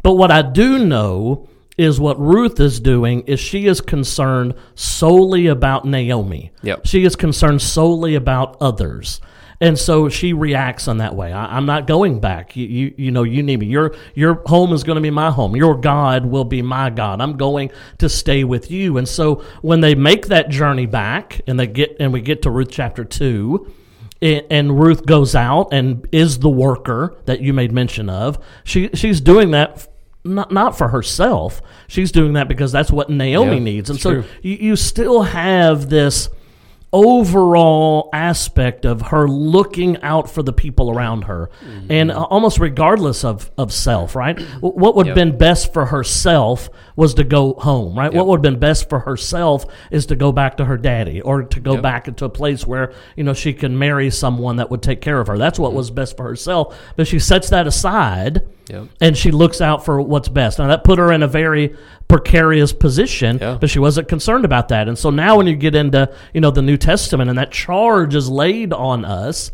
But 0.02 0.14
what 0.14 0.30
I 0.30 0.42
do 0.42 0.84
know 0.84 1.48
is 1.78 1.98
what 1.98 2.18
Ruth 2.20 2.60
is 2.60 2.80
doing 2.80 3.22
is 3.22 3.40
she 3.40 3.66
is 3.66 3.80
concerned 3.80 4.54
solely 4.74 5.46
about 5.46 5.84
Naomi. 5.84 6.52
Yep. 6.62 6.86
She 6.86 7.04
is 7.04 7.16
concerned 7.16 7.62
solely 7.62 8.14
about 8.14 8.56
others. 8.60 9.20
And 9.62 9.78
so 9.78 10.08
she 10.08 10.32
reacts 10.32 10.88
on 10.88 10.98
that 10.98 11.14
way. 11.14 11.32
I, 11.32 11.56
am 11.56 11.66
not 11.66 11.86
going 11.86 12.18
back. 12.18 12.56
You, 12.56 12.66
you, 12.66 12.94
you 12.98 13.10
know, 13.12 13.22
you 13.22 13.44
need 13.44 13.60
me. 13.60 13.66
Your, 13.66 13.94
your 14.16 14.42
home 14.46 14.72
is 14.72 14.82
going 14.82 14.96
to 14.96 15.00
be 15.00 15.10
my 15.10 15.30
home. 15.30 15.54
Your 15.54 15.76
God 15.76 16.26
will 16.26 16.44
be 16.44 16.62
my 16.62 16.90
God. 16.90 17.20
I'm 17.20 17.36
going 17.36 17.70
to 17.98 18.08
stay 18.08 18.42
with 18.42 18.72
you. 18.72 18.98
And 18.98 19.08
so 19.08 19.36
when 19.60 19.80
they 19.80 19.94
make 19.94 20.26
that 20.26 20.48
journey 20.48 20.86
back, 20.86 21.42
and 21.46 21.60
they 21.60 21.68
get, 21.68 21.96
and 22.00 22.12
we 22.12 22.20
get 22.20 22.42
to 22.42 22.50
Ruth 22.50 22.70
chapter 22.72 23.04
two, 23.04 23.72
and 24.20 24.80
Ruth 24.80 25.06
goes 25.06 25.36
out 25.36 25.68
and 25.72 26.08
is 26.10 26.40
the 26.40 26.48
worker 26.48 27.16
that 27.26 27.40
you 27.40 27.52
made 27.52 27.70
mention 27.70 28.08
of. 28.08 28.38
She 28.64 28.88
she's 28.94 29.20
doing 29.20 29.52
that 29.52 29.88
not 30.24 30.52
not 30.52 30.76
for 30.78 30.88
herself. 30.88 31.60
She's 31.88 32.12
doing 32.12 32.34
that 32.34 32.48
because 32.48 32.72
that's 32.72 32.90
what 32.90 33.10
Naomi 33.10 33.56
Yeah, 33.56 33.62
needs. 33.62 33.90
And 33.90 34.00
so 34.00 34.10
true. 34.10 34.24
you, 34.42 34.54
you 34.54 34.76
still 34.76 35.22
have 35.22 35.88
this 35.88 36.28
overall 36.92 38.08
aspect 38.12 38.84
of 38.84 39.00
her 39.02 39.26
looking 39.26 40.00
out 40.02 40.30
for 40.30 40.42
the 40.42 40.52
people 40.52 40.90
around 40.90 41.22
her 41.24 41.50
and 41.88 42.10
uh, 42.10 42.22
almost 42.24 42.58
regardless 42.58 43.24
of, 43.24 43.50
of 43.56 43.72
self 43.72 44.14
right 44.14 44.38
what 44.60 44.94
would 44.94 45.06
have 45.06 45.16
Yep. 45.16 45.26
been 45.28 45.38
best 45.38 45.72
for 45.72 45.86
herself 45.86 46.68
was 46.96 47.14
to 47.14 47.24
go 47.24 47.54
home 47.54 47.98
right 47.98 48.12
what 48.12 48.26
would 48.26 48.36
have 48.38 48.42
been 48.42 48.58
best 48.60 48.88
for 48.88 49.00
herself 49.00 49.64
is 49.90 50.06
to 50.06 50.14
go 50.16 50.32
back 50.32 50.56
to 50.56 50.64
her 50.64 50.76
daddy 50.76 51.20
or 51.20 51.42
to 51.42 51.60
go 51.60 51.74
Yep. 51.74 51.82
back 51.82 52.08
into 52.08 52.24
a 52.24 52.28
place 52.28 52.66
where 52.66 52.92
you 53.16 53.24
know 53.24 53.32
she 53.34 53.52
can 53.52 53.78
marry 53.78 54.10
someone 54.10 54.56
that 54.56 54.70
would 54.70 54.82
take 54.82 55.00
care 55.00 55.20
of 55.20 55.26
her 55.28 55.38
that's 55.38 55.56
Mm-hmm. 55.56 55.62
what 55.64 55.72
was 55.74 55.90
best 55.90 56.16
for 56.16 56.24
herself 56.24 56.76
but 56.96 57.06
she 57.06 57.18
sets 57.18 57.50
that 57.50 57.66
aside 57.66 58.42
Yep. 58.68 58.88
and 59.00 59.16
she 59.16 59.30
looks 59.32 59.60
out 59.60 59.84
for 59.84 60.00
what's 60.00 60.28
best. 60.28 60.58
Now 60.60 60.68
that 60.68 60.84
put 60.84 60.98
her 61.00 61.10
in 61.12 61.22
a 61.24 61.28
very 61.28 61.74
precarious 62.08 62.72
position, 62.72 63.38
Yeah. 63.40 63.58
but 63.60 63.68
she 63.70 63.78
wasn't 63.80 64.06
concerned 64.08 64.44
about 64.44 64.68
that. 64.68 64.86
And 64.88 64.96
so 64.96 65.10
now 65.10 65.36
when 65.36 65.46
you 65.46 65.56
get 65.56 65.74
into, 65.74 66.10
you 66.32 66.40
know, 66.40 66.50
the 66.52 66.62
New 66.62 66.76
Testament 66.76 67.28
and 67.28 67.38
that 67.38 67.50
charge 67.50 68.14
is 68.14 68.30
laid 68.30 68.72
on 68.72 69.04
us, 69.04 69.50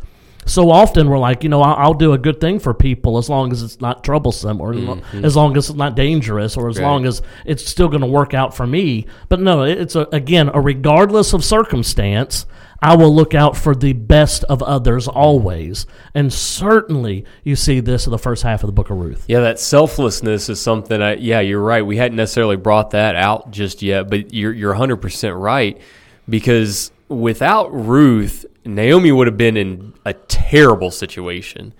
so 0.48 0.70
often 0.70 1.08
we're 1.08 1.18
like, 1.18 1.42
you 1.44 1.48
know, 1.48 1.62
I'll, 1.62 1.74
I'll 1.76 1.94
do 1.94 2.12
a 2.14 2.18
good 2.18 2.40
thing 2.40 2.58
for 2.58 2.74
people 2.74 3.18
as 3.18 3.28
long 3.28 3.52
as 3.52 3.62
it's 3.62 3.80
not 3.80 4.02
troublesome 4.02 4.60
or 4.60 4.74
as 5.22 5.36
long 5.36 5.56
as 5.56 5.68
it's 5.70 5.76
not 5.78 5.94
dangerous 5.94 6.56
or 6.56 6.68
as 6.68 6.76
Mm-hmm. 6.76 6.84
Right. 6.84 6.90
long 6.90 7.06
as 7.06 7.22
it's 7.44 7.64
still 7.64 7.88
going 7.88 8.00
to 8.00 8.06
work 8.06 8.34
out 8.34 8.56
for 8.56 8.66
me. 8.66 9.06
But 9.28 9.40
no, 9.40 9.62
it's 9.62 9.94
a, 9.94 10.08
again, 10.12 10.50
a 10.52 10.60
regardless 10.60 11.32
of 11.32 11.44
circumstance, 11.44 12.46
I 12.80 12.94
will 12.94 13.12
look 13.12 13.34
out 13.34 13.56
for 13.56 13.74
the 13.74 13.92
best 13.92 14.44
of 14.44 14.62
others 14.62 15.08
always. 15.08 15.84
And 16.14 16.32
certainly 16.32 17.24
you 17.42 17.56
see 17.56 17.80
this 17.80 18.06
in 18.06 18.12
the 18.12 18.18
first 18.18 18.44
half 18.44 18.62
of 18.62 18.68
the 18.68 18.72
book 18.72 18.90
of 18.90 18.98
Ruth. 18.98 19.24
Yeah, 19.26 19.40
that 19.40 19.58
selflessness 19.58 20.48
is 20.48 20.60
something. 20.60 21.02
I, 21.02 21.16
yeah, 21.16 21.40
you're 21.40 21.60
right. 21.60 21.84
We 21.84 21.96
hadn't 21.96 22.16
necessarily 22.16 22.56
brought 22.56 22.90
that 22.90 23.16
out 23.16 23.50
just 23.50 23.82
yet, 23.82 24.08
but 24.08 24.32
you're 24.32 24.52
you're 24.52 24.70
100 24.70 24.98
percent 24.98 25.34
right 25.34 25.80
because 26.28 26.92
without 27.08 27.72
Ruth, 27.74 28.46
Naomi 28.68 29.10
would 29.10 29.26
have 29.26 29.38
been 29.38 29.56
in 29.56 29.94
a 30.04 30.12
terrible 30.12 30.90
situation. 30.90 31.72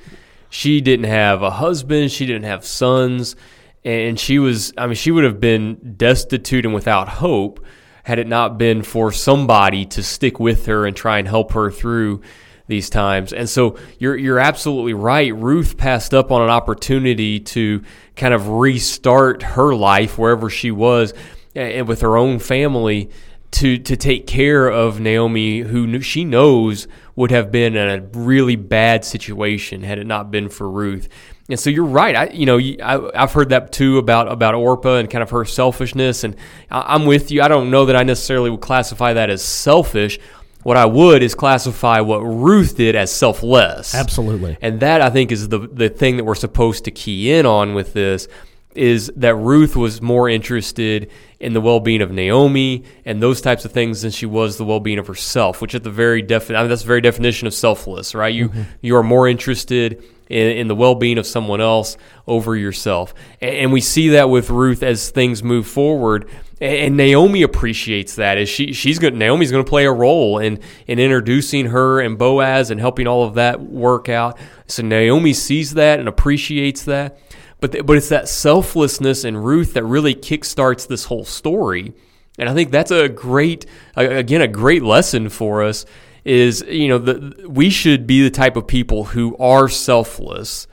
She 0.48 0.80
didn't 0.80 1.04
have 1.04 1.42
a 1.42 1.50
husband. 1.50 2.10
She 2.10 2.24
didn't 2.24 2.44
have 2.44 2.64
sons, 2.64 3.36
and 3.84 4.18
she 4.18 4.38
was. 4.38 4.72
I 4.78 4.86
mean, 4.86 4.94
she 4.94 5.10
would 5.10 5.24
have 5.24 5.38
been 5.38 5.94
destitute 5.96 6.64
and 6.64 6.74
without 6.74 7.08
hope 7.08 7.64
had 8.04 8.18
it 8.18 8.26
not 8.26 8.56
been 8.56 8.82
for 8.82 9.12
somebody 9.12 9.84
to 9.84 10.02
stick 10.02 10.40
with 10.40 10.64
her 10.64 10.86
and 10.86 10.96
try 10.96 11.18
and 11.18 11.28
help 11.28 11.52
her 11.52 11.70
through 11.70 12.22
these 12.68 12.88
times. 12.88 13.34
And 13.34 13.48
so 13.48 13.76
you're 13.98 14.16
you're 14.16 14.38
absolutely 14.38 14.94
right. 14.94 15.34
Ruth 15.34 15.76
passed 15.76 16.14
up 16.14 16.32
on 16.32 16.40
an 16.40 16.48
opportunity 16.48 17.38
to 17.40 17.82
kind 18.16 18.32
of 18.32 18.48
restart 18.48 19.42
her 19.42 19.74
life 19.74 20.16
wherever 20.16 20.48
she 20.48 20.70
was 20.70 21.12
and 21.54 21.86
with 21.86 22.00
her 22.00 22.16
own 22.16 22.38
family 22.38 23.10
to 23.50 23.78
to 23.78 23.96
take 23.96 24.26
care 24.26 24.68
of 24.68 25.00
Naomi 25.00 25.60
who 25.60 25.86
knew, 25.86 26.00
she 26.00 26.24
knows 26.24 26.86
would 27.16 27.30
have 27.30 27.50
been 27.50 27.76
in 27.76 27.88
a 27.88 28.18
really 28.18 28.56
bad 28.56 29.04
situation 29.04 29.82
had 29.82 29.98
it 29.98 30.06
not 30.06 30.30
been 30.30 30.48
for 30.48 30.68
Ruth. 30.70 31.08
And 31.48 31.58
so 31.58 31.70
you're 31.70 31.84
right. 31.84 32.14
I, 32.14 32.26
you 32.28 32.44
know, 32.44 32.58
I, 32.58 33.10
I've 33.14 33.32
heard 33.32 33.48
that 33.48 33.72
too 33.72 33.98
about 33.98 34.30
about 34.30 34.54
Orpah 34.54 34.96
and 34.96 35.08
kind 35.08 35.22
of 35.22 35.30
her 35.30 35.44
selfishness. 35.44 36.24
And 36.24 36.36
I, 36.70 36.94
I'm 36.94 37.06
with 37.06 37.30
you. 37.30 37.40
I 37.40 37.48
don't 37.48 37.70
know 37.70 37.86
that 37.86 37.96
I 37.96 38.02
necessarily 38.02 38.50
would 38.50 38.60
classify 38.60 39.14
that 39.14 39.30
as 39.30 39.42
selfish. 39.42 40.18
What 40.62 40.76
I 40.76 40.84
would 40.84 41.22
is 41.22 41.34
classify 41.34 42.00
what 42.00 42.18
Ruth 42.18 42.76
did 42.76 42.96
as 42.96 43.10
selfless. 43.10 43.94
Absolutely. 43.94 44.58
And 44.60 44.80
that 44.80 45.00
I 45.00 45.08
think 45.08 45.32
is 45.32 45.48
the 45.48 45.60
the 45.60 45.88
thing 45.88 46.18
that 46.18 46.24
we're 46.24 46.34
supposed 46.34 46.84
to 46.84 46.90
key 46.90 47.32
in 47.32 47.46
on 47.46 47.74
with 47.74 47.94
this 47.94 48.28
is 48.74 49.10
that 49.16 49.34
Ruth 49.34 49.76
was 49.76 50.00
more 50.00 50.28
interested 50.28 51.10
in 51.40 51.52
the 51.52 51.60
well-being 51.60 52.02
of 52.02 52.10
Naomi 52.10 52.84
and 53.04 53.22
those 53.22 53.40
types 53.40 53.64
of 53.64 53.72
things 53.72 54.02
than 54.02 54.10
she 54.10 54.26
was 54.26 54.56
the 54.56 54.64
well-being 54.64 54.98
of 54.98 55.06
herself, 55.06 55.62
which 55.62 55.74
at 55.74 55.84
the 55.84 55.90
very 55.90 56.20
defi- 56.20 56.54
I 56.54 56.60
mean, 56.60 56.68
that's 56.68 56.82
the 56.82 56.88
very 56.88 57.00
definition 57.00 57.46
of 57.46 57.54
selfless, 57.54 58.14
right? 58.14 58.34
You 58.34 58.48
mm-hmm. 58.48 58.62
you 58.80 58.96
are 58.96 59.02
more 59.02 59.28
interested 59.28 60.02
in, 60.28 60.46
in 60.48 60.68
the 60.68 60.74
well-being 60.74 61.16
of 61.18 61.26
someone 61.26 61.60
else 61.60 61.96
over 62.26 62.56
yourself, 62.56 63.14
and, 63.40 63.54
and 63.54 63.72
we 63.72 63.80
see 63.80 64.10
that 64.10 64.28
with 64.30 64.50
Ruth 64.50 64.82
as 64.82 65.10
things 65.10 65.42
move 65.42 65.66
forward. 65.66 66.28
And 66.60 66.74
and 66.74 66.96
Naomi 66.96 67.42
appreciates 67.42 68.16
that. 68.16 68.36
As 68.36 68.48
she 68.48 68.72
she's 68.72 68.98
going 68.98 69.16
Naomi's 69.16 69.52
going 69.52 69.64
to 69.64 69.68
play 69.68 69.86
a 69.86 69.92
role 69.92 70.38
in 70.38 70.60
in 70.86 70.98
introducing 70.98 71.66
her 71.66 72.00
and 72.00 72.18
Boaz 72.18 72.70
and 72.70 72.80
helping 72.80 73.06
all 73.06 73.24
of 73.24 73.34
that 73.34 73.60
work 73.60 74.08
out. 74.08 74.38
So 74.66 74.82
Naomi 74.82 75.32
sees 75.32 75.74
that 75.74 76.00
and 76.00 76.08
appreciates 76.08 76.82
that. 76.84 77.18
But 77.60 77.86
but 77.86 77.96
it's 77.96 78.08
that 78.08 78.28
selflessness 78.28 79.24
in 79.24 79.36
Ruth 79.36 79.74
that 79.74 79.84
really 79.84 80.14
kickstarts 80.14 80.86
this 80.86 81.04
whole 81.04 81.24
story. 81.24 81.92
And 82.38 82.48
I 82.48 82.54
think 82.54 82.70
that's 82.70 82.90
a 82.90 83.08
great 83.08 83.66
again 83.96 84.42
a 84.42 84.48
great 84.48 84.82
lesson 84.82 85.28
for 85.28 85.62
us 85.62 85.84
is 86.24 86.62
you 86.68 86.88
know 86.88 86.98
the, 86.98 87.48
we 87.48 87.70
should 87.70 88.06
be 88.06 88.22
the 88.22 88.30
type 88.30 88.56
of 88.56 88.66
people 88.66 89.04
who 89.04 89.36
are 89.38 89.68
selfless 89.68 90.68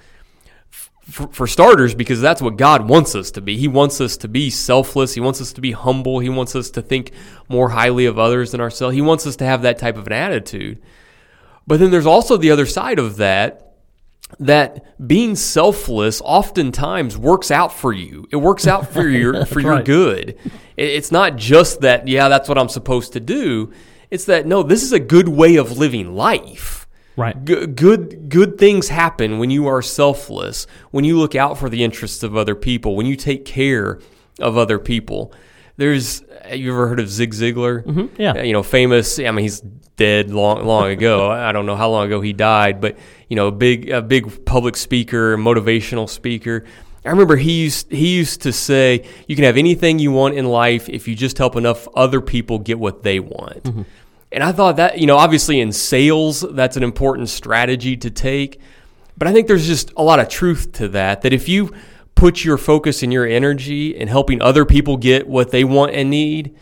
for 1.08 1.46
starters, 1.46 1.94
because 1.94 2.20
that's 2.20 2.42
what 2.42 2.58
God 2.58 2.90
wants 2.90 3.14
us 3.14 3.30
to 3.32 3.42
be. 3.42 3.58
He 3.58 3.68
wants 3.68 4.02
us 4.02 4.18
to 4.18 4.28
be 4.28 4.50
selfless. 4.50 5.14
He 5.14 5.22
wants 5.22 5.40
us 5.40 5.54
to 5.54 5.62
be 5.62 5.72
humble. 5.72 6.18
He 6.18 6.30
wants 6.30 6.56
us 6.56 6.72
to 6.72 6.82
think 6.82 7.12
more 7.48 7.70
highly 7.70 8.08
of 8.08 8.18
others 8.18 8.52
than 8.52 8.60
ourselves. 8.60 8.96
He 8.96 9.02
wants 9.02 9.28
us 9.28 9.36
to 9.36 9.46
have 9.46 9.62
that 9.62 9.78
type 9.78 9.98
of 9.98 10.08
an 10.08 10.14
attitude. 10.14 10.82
But 11.68 11.80
then 11.80 11.92
there's 11.92 12.08
also 12.08 12.38
the 12.38 12.50
other 12.50 12.66
side 12.66 12.98
of 12.98 13.18
that 13.18 13.65
that 14.40 14.86
being 15.08 15.36
selfless 15.36 16.22
oftentimes 16.24 17.18
works 17.18 17.52
out 17.52 17.74
for 17.74 17.94
you. 17.94 18.28
It 18.32 18.38
works 18.38 18.68
out 18.68 18.92
for 18.92 19.08
your 19.08 19.46
for 19.48 19.60
your 19.60 19.76
right. 19.76 19.86
good. 19.86 20.38
It's 20.78 21.12
not 21.12 21.38
just 21.38 21.82
that 21.82 22.08
yeah, 22.08 22.28
that's 22.30 22.50
what 22.50 22.58
I'm 22.58 22.70
supposed 22.70 23.14
to 23.14 23.20
do. 23.20 23.72
It's 24.12 24.26
that 24.26 24.46
no, 24.46 24.64
this 24.64 24.84
is 24.84 24.92
a 24.92 25.00
good 25.00 25.30
way 25.30 25.56
of 25.56 25.78
living 25.78 26.16
life. 26.16 26.88
Right. 27.18 27.46
G- 27.46 27.66
good 27.68 28.30
good 28.30 28.58
things 28.58 28.90
happen 28.90 29.40
when 29.40 29.50
you 29.50 29.68
are 29.68 29.82
selfless, 29.82 30.68
when 30.92 31.06
you 31.06 31.18
look 31.18 31.36
out 31.36 31.58
for 31.58 31.70
the 31.70 31.84
interests 31.84 32.24
of 32.24 32.36
other 32.36 32.56
people, 32.56 32.96
when 32.96 33.06
you 33.06 33.16
take 33.16 33.46
care 33.46 34.00
of 34.40 34.58
other 34.58 34.80
people. 34.80 35.34
There's 35.78 36.24
you 36.52 36.72
ever 36.72 36.88
heard 36.88 37.00
of 37.00 37.10
Zig 37.10 37.34
Ziglar? 37.34 37.84
Mm-hmm, 37.84 38.22
yeah. 38.22 38.42
you 38.42 38.54
know, 38.54 38.64
famous. 38.64 39.20
I 39.20 39.30
mean, 39.32 39.44
he's 39.44 39.62
dead 39.98 40.30
long 40.30 40.66
long 40.66 40.90
ago. 40.90 41.30
I 41.50 41.52
don't 41.52 41.66
know 41.66 41.76
how 41.76 41.90
long 41.90 42.08
ago 42.08 42.22
he 42.22 42.34
died, 42.34 42.82
but 42.82 42.98
you 43.30 43.36
know, 43.36 43.48
a 43.48 43.52
big 43.52 43.90
a 43.90 44.02
big 44.02 44.46
public 44.46 44.78
speaker, 44.78 45.38
motivational 45.38 46.10
speaker. 46.10 46.66
I 47.04 47.10
remember 47.10 47.36
he 47.36 47.64
used 47.64 47.92
he 47.92 48.16
used 48.16 48.42
to 48.42 48.54
say, 48.54 49.06
"You 49.28 49.36
can 49.36 49.46
have 49.46 49.58
anything 49.58 50.00
you 50.00 50.12
want 50.12 50.36
in 50.36 50.46
life 50.46 50.90
if 50.90 51.08
you 51.08 51.16
just 51.16 51.38
help 51.38 51.56
enough 51.56 51.88
other 51.96 52.22
people 52.22 52.58
get 52.60 52.80
what 52.80 53.04
they 53.04 53.20
want." 53.20 53.66
And 54.32 54.44
I 54.44 54.52
thought 54.52 54.78
that, 54.78 55.00
you 55.00 55.08
know, 55.08 55.18
obviously 55.18 55.62
in 55.62 55.72
sales, 55.72 56.42
that's 56.42 56.76
an 56.76 56.84
important 56.84 57.30
strategy 57.30 57.96
to 57.98 58.10
take. 58.10 58.60
But 59.18 59.30
I 59.30 59.34
think 59.34 59.48
there's 59.48 59.66
just 59.66 59.94
a 59.96 60.04
lot 60.04 60.20
of 60.20 60.28
truth 60.28 60.74
to 60.74 60.90
that. 60.90 61.22
That 61.22 61.32
if 61.32 61.48
you 61.48 61.74
put 62.16 62.44
your 62.44 62.58
focus 62.58 63.04
and 63.04 63.12
your 63.14 63.26
energy 63.26 63.96
in 63.96 64.08
helping 64.08 64.42
other 64.42 64.66
people 64.66 64.98
get 64.98 65.28
what 65.28 65.52
they 65.52 65.64
want 65.64 65.94
and 65.94 66.10
need, 66.10 66.56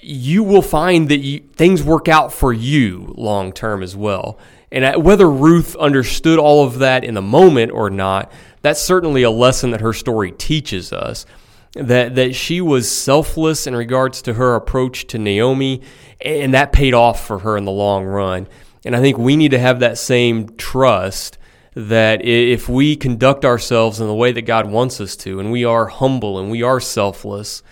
you 0.00 0.42
will 0.42 0.62
find 0.62 1.08
that 1.08 1.18
you, 1.18 1.40
things 1.54 1.82
work 1.82 2.08
out 2.08 2.32
for 2.32 2.52
you 2.52 3.14
long 3.16 3.52
term 3.52 3.82
as 3.82 3.96
well. 3.96 4.38
And 4.72 5.04
whether 5.04 5.30
Ruth 5.30 5.76
understood 5.76 6.38
all 6.38 6.64
of 6.64 6.78
that 6.78 7.04
in 7.04 7.14
the 7.14 7.22
moment 7.22 7.72
or 7.72 7.90
not, 7.90 8.32
that's 8.62 8.80
certainly 8.80 9.22
a 9.22 9.30
lesson 9.30 9.70
that 9.70 9.80
her 9.80 9.92
story 9.92 10.32
teaches 10.32 10.92
us. 10.92 11.26
That 11.74 12.16
that 12.16 12.34
she 12.34 12.60
was 12.60 12.90
selfless 12.90 13.66
in 13.66 13.74
regards 13.74 14.20
to 14.22 14.34
her 14.34 14.54
approach 14.54 15.06
to 15.06 15.18
Naomi, 15.18 15.80
and 16.20 16.52
that 16.52 16.72
paid 16.72 16.92
off 16.92 17.26
for 17.26 17.38
her 17.38 17.56
in 17.56 17.64
the 17.64 17.70
long 17.70 18.04
run. 18.04 18.46
And 18.84 18.94
I 18.94 19.00
think 19.00 19.16
we 19.16 19.36
need 19.36 19.52
to 19.52 19.58
have 19.58 19.80
that 19.80 19.96
same 19.96 20.54
trust 20.56 21.38
that 21.74 22.24
if 22.24 22.68
we 22.68 22.96
conduct 22.96 23.44
ourselves 23.44 24.00
in 24.00 24.06
the 24.06 24.14
way 24.14 24.32
that 24.32 24.42
God 24.42 24.70
wants 24.70 25.00
us 25.00 25.16
to, 25.16 25.40
and 25.40 25.50
we 25.50 25.64
are 25.64 25.86
humble 25.86 26.38
and 26.38 26.50
we 26.50 26.62
are 26.62 26.80
selfless, 26.80 27.62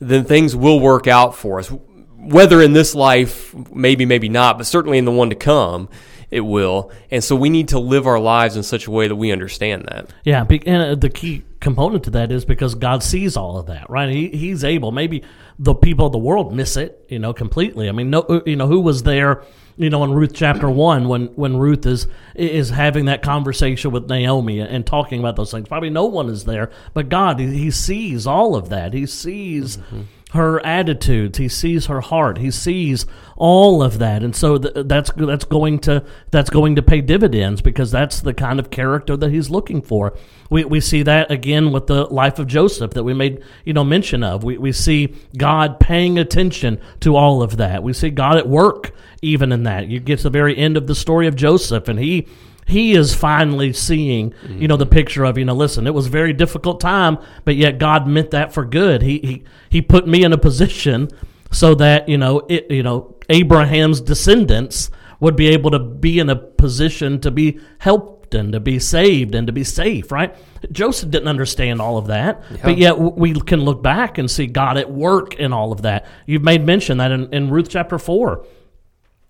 then 0.00 0.24
things 0.24 0.56
will 0.56 0.80
work 0.80 1.06
out 1.06 1.34
for 1.34 1.58
us. 1.58 1.68
Whether 2.16 2.60
in 2.60 2.72
this 2.72 2.94
life, 2.94 3.54
maybe, 3.72 4.04
maybe 4.04 4.28
not, 4.28 4.58
but 4.58 4.66
certainly 4.66 4.98
in 4.98 5.04
the 5.04 5.12
one 5.12 5.30
to 5.30 5.36
come, 5.36 5.88
it 6.30 6.40
will. 6.40 6.90
And 7.10 7.22
so 7.22 7.36
we 7.36 7.50
need 7.50 7.68
to 7.68 7.78
live 7.78 8.06
our 8.06 8.18
lives 8.18 8.56
in 8.56 8.62
such 8.62 8.86
a 8.86 8.90
way 8.90 9.08
that 9.08 9.16
we 9.16 9.32
understand 9.32 9.86
that. 9.90 10.10
Yeah, 10.24 10.44
and 10.66 10.82
uh, 10.82 10.94
the 10.94 11.10
key 11.10 11.44
component 11.60 12.04
to 12.04 12.10
that 12.10 12.32
is 12.32 12.44
because 12.44 12.74
God 12.74 13.02
sees 13.02 13.36
all 13.36 13.58
of 13.58 13.66
that, 13.66 13.88
right? 13.88 14.08
He, 14.08 14.28
he's 14.28 14.64
able. 14.64 14.92
Maybe 14.92 15.22
the 15.58 15.74
people 15.74 16.06
of 16.06 16.12
the 16.12 16.18
world 16.18 16.54
miss 16.54 16.76
it, 16.76 17.04
you 17.08 17.18
know, 17.18 17.32
completely. 17.32 17.88
I 17.88 17.92
mean, 17.92 18.10
no, 18.10 18.20
uh, 18.20 18.40
you 18.44 18.56
know, 18.56 18.66
who 18.66 18.80
was 18.80 19.02
there, 19.04 19.42
you 19.76 19.90
know, 19.90 20.04
in 20.04 20.12
Ruth 20.12 20.32
chapter 20.34 20.70
one 20.70 21.08
when 21.08 21.26
when 21.36 21.56
Ruth 21.58 21.86
is 21.86 22.06
is 22.34 22.70
having 22.70 23.06
that 23.06 23.22
conversation 23.22 23.90
with 23.90 24.08
Naomi 24.08 24.60
and 24.60 24.86
talking 24.86 25.20
about 25.20 25.36
those 25.36 25.50
things. 25.50 25.68
Probably 25.68 25.90
no 25.90 26.06
one 26.06 26.28
is 26.28 26.44
there, 26.44 26.70
but 26.94 27.08
God, 27.08 27.38
He, 27.38 27.46
he 27.56 27.70
sees 27.70 28.26
all 28.26 28.56
of 28.56 28.70
that. 28.70 28.92
He 28.92 29.06
sees. 29.06 29.76
Mm-hmm 29.76 30.02
her 30.32 30.64
attitudes. 30.66 31.38
He 31.38 31.48
sees 31.48 31.86
her 31.86 32.00
heart. 32.00 32.38
He 32.38 32.50
sees 32.50 33.06
all 33.36 33.82
of 33.82 33.98
that, 34.00 34.22
and 34.22 34.34
so 34.34 34.58
th- 34.58 34.86
that's 34.86 35.10
that's 35.14 35.44
going 35.44 35.78
to 35.80 36.04
that's 36.30 36.50
going 36.50 36.74
to 36.76 36.82
pay 36.82 37.00
dividends 37.00 37.62
because 37.62 37.92
that's 37.92 38.20
the 38.20 38.34
kind 38.34 38.58
of 38.58 38.70
character 38.70 39.16
that 39.16 39.30
he's 39.30 39.50
looking 39.50 39.82
for. 39.82 40.16
We 40.50 40.64
we 40.64 40.80
see 40.80 41.02
that 41.04 41.30
again 41.30 41.70
with 41.70 41.86
the 41.86 42.04
life 42.06 42.38
of 42.40 42.48
Joseph 42.48 42.92
that 42.92 43.04
we 43.04 43.14
made 43.14 43.42
you 43.64 43.72
know 43.72 43.84
mention 43.84 44.24
of. 44.24 44.42
We 44.42 44.58
we 44.58 44.72
see 44.72 45.14
God 45.36 45.78
paying 45.78 46.18
attention 46.18 46.80
to 47.00 47.14
all 47.14 47.42
of 47.42 47.56
that. 47.58 47.84
We 47.84 47.92
see 47.92 48.10
God 48.10 48.36
at 48.36 48.48
work 48.48 48.92
even 49.22 49.52
in 49.52 49.62
that. 49.62 49.86
You 49.86 50.00
get 50.00 50.18
to 50.18 50.24
the 50.24 50.30
very 50.30 50.56
end 50.56 50.76
of 50.76 50.88
the 50.88 50.94
story 50.94 51.28
of 51.28 51.36
Joseph, 51.36 51.88
and 51.88 52.00
he 52.00 52.26
he 52.66 52.94
is 52.94 53.14
finally 53.14 53.72
seeing, 53.72 54.32
mm-hmm. 54.32 54.60
you 54.60 54.68
know, 54.68 54.76
the 54.76 54.86
picture 54.86 55.24
of, 55.24 55.38
you 55.38 55.44
know, 55.44 55.54
listen, 55.54 55.86
it 55.86 55.94
was 55.94 56.08
a 56.08 56.10
very 56.10 56.32
difficult 56.32 56.80
time, 56.80 57.18
but 57.44 57.54
yet 57.54 57.78
God 57.78 58.08
meant 58.08 58.32
that 58.32 58.52
for 58.52 58.64
good. 58.64 59.02
He 59.02 59.18
he 59.18 59.44
he 59.70 59.80
put 59.80 60.06
me 60.06 60.24
in 60.24 60.32
a 60.32 60.38
position 60.38 61.08
so 61.52 61.76
that, 61.76 62.08
you 62.08 62.18
know, 62.18 62.40
it 62.48 62.70
you 62.70 62.82
know, 62.82 63.14
Abraham's 63.28 64.00
descendants 64.00 64.90
would 65.20 65.36
be 65.36 65.48
able 65.48 65.70
to 65.70 65.78
be 65.78 66.18
in 66.18 66.28
a 66.28 66.36
position 66.36 67.20
to 67.20 67.30
be 67.30 67.60
helped 67.78 68.34
and 68.34 68.52
to 68.52 68.60
be 68.60 68.80
saved 68.80 69.36
and 69.36 69.46
to 69.46 69.52
be 69.52 69.62
safe, 69.62 70.10
right? 70.10 70.34
Joseph 70.72 71.10
didn't 71.10 71.28
understand 71.28 71.80
all 71.80 71.96
of 71.96 72.08
that, 72.08 72.42
yeah. 72.50 72.56
but 72.64 72.76
yet 72.76 72.98
we 72.98 73.32
can 73.32 73.60
look 73.60 73.82
back 73.82 74.18
and 74.18 74.28
see 74.28 74.48
God 74.48 74.76
at 74.76 74.90
work 74.90 75.36
in 75.36 75.52
all 75.52 75.70
of 75.70 75.82
that. 75.82 76.06
You've 76.26 76.42
made 76.42 76.66
mention 76.66 76.98
that 76.98 77.12
in, 77.12 77.32
in 77.32 77.48
Ruth 77.48 77.68
chapter 77.68 77.98
4 77.98 78.44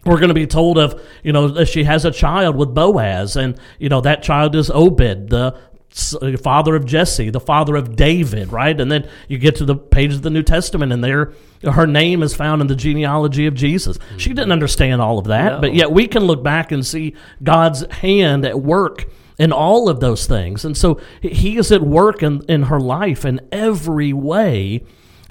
we're 0.07 0.19
going 0.19 0.29
to 0.29 0.35
be 0.35 0.47
told 0.47 0.79
of, 0.79 1.01
you 1.23 1.33
know, 1.33 1.49
that 1.49 1.66
she 1.66 1.85
has 1.85 2.05
a 2.05 2.11
child 2.11 2.57
with 2.57 2.75
Boaz, 2.75 3.37
and, 3.37 3.59
you 3.79 3.88
know, 3.88 4.01
that 4.01 4.23
child 4.23 4.55
is 4.55 4.71
Obed, 4.71 5.31
the 5.31 5.59
father 6.42 6.77
of 6.77 6.85
Jesse, 6.85 7.31
the 7.31 7.40
father 7.40 7.75
of 7.75 7.97
David, 7.97 8.53
right? 8.53 8.79
And 8.79 8.92
then 8.92 9.09
you 9.29 9.38
get 9.38 9.57
to 9.57 9.64
the 9.64 9.77
pages 9.77 10.16
of 10.16 10.23
the 10.23 10.31
New 10.31 10.42
Testament, 10.42 10.92
and 10.92 11.03
there 11.03 11.33
her 11.62 11.87
name 11.87 12.23
is 12.23 12.35
found 12.35 12.61
in 12.61 12.66
the 12.66 12.77
genealogy 12.77 13.47
of 13.47 13.55
Jesus. 13.55 13.99
Mm-hmm. 13.99 14.19
She 14.19 14.31
didn't 14.31 14.53
understand 14.53 15.01
all 15.01 15.19
of 15.19 15.27
that, 15.27 15.53
no. 15.53 15.61
but 15.61 15.75
yet 15.75 15.90
we 15.90 16.07
can 16.07 16.25
look 16.25 16.42
back 16.42 16.71
and 16.71 16.85
see 16.85 17.14
God's 17.42 17.90
hand 17.90 18.45
at 18.45 18.61
work 18.61 19.07
in 19.38 19.53
all 19.53 19.88
of 19.88 20.01
those 20.01 20.27
things. 20.27 20.64
And 20.64 20.77
so 20.77 21.01
he 21.23 21.57
is 21.57 21.73
at 21.73 21.83
work 21.83 22.23
in, 22.23 22.42
in 22.49 22.64
her 22.64 22.81
life 22.81 23.25
in 23.25 23.40
every 23.53 24.12
way 24.12 24.85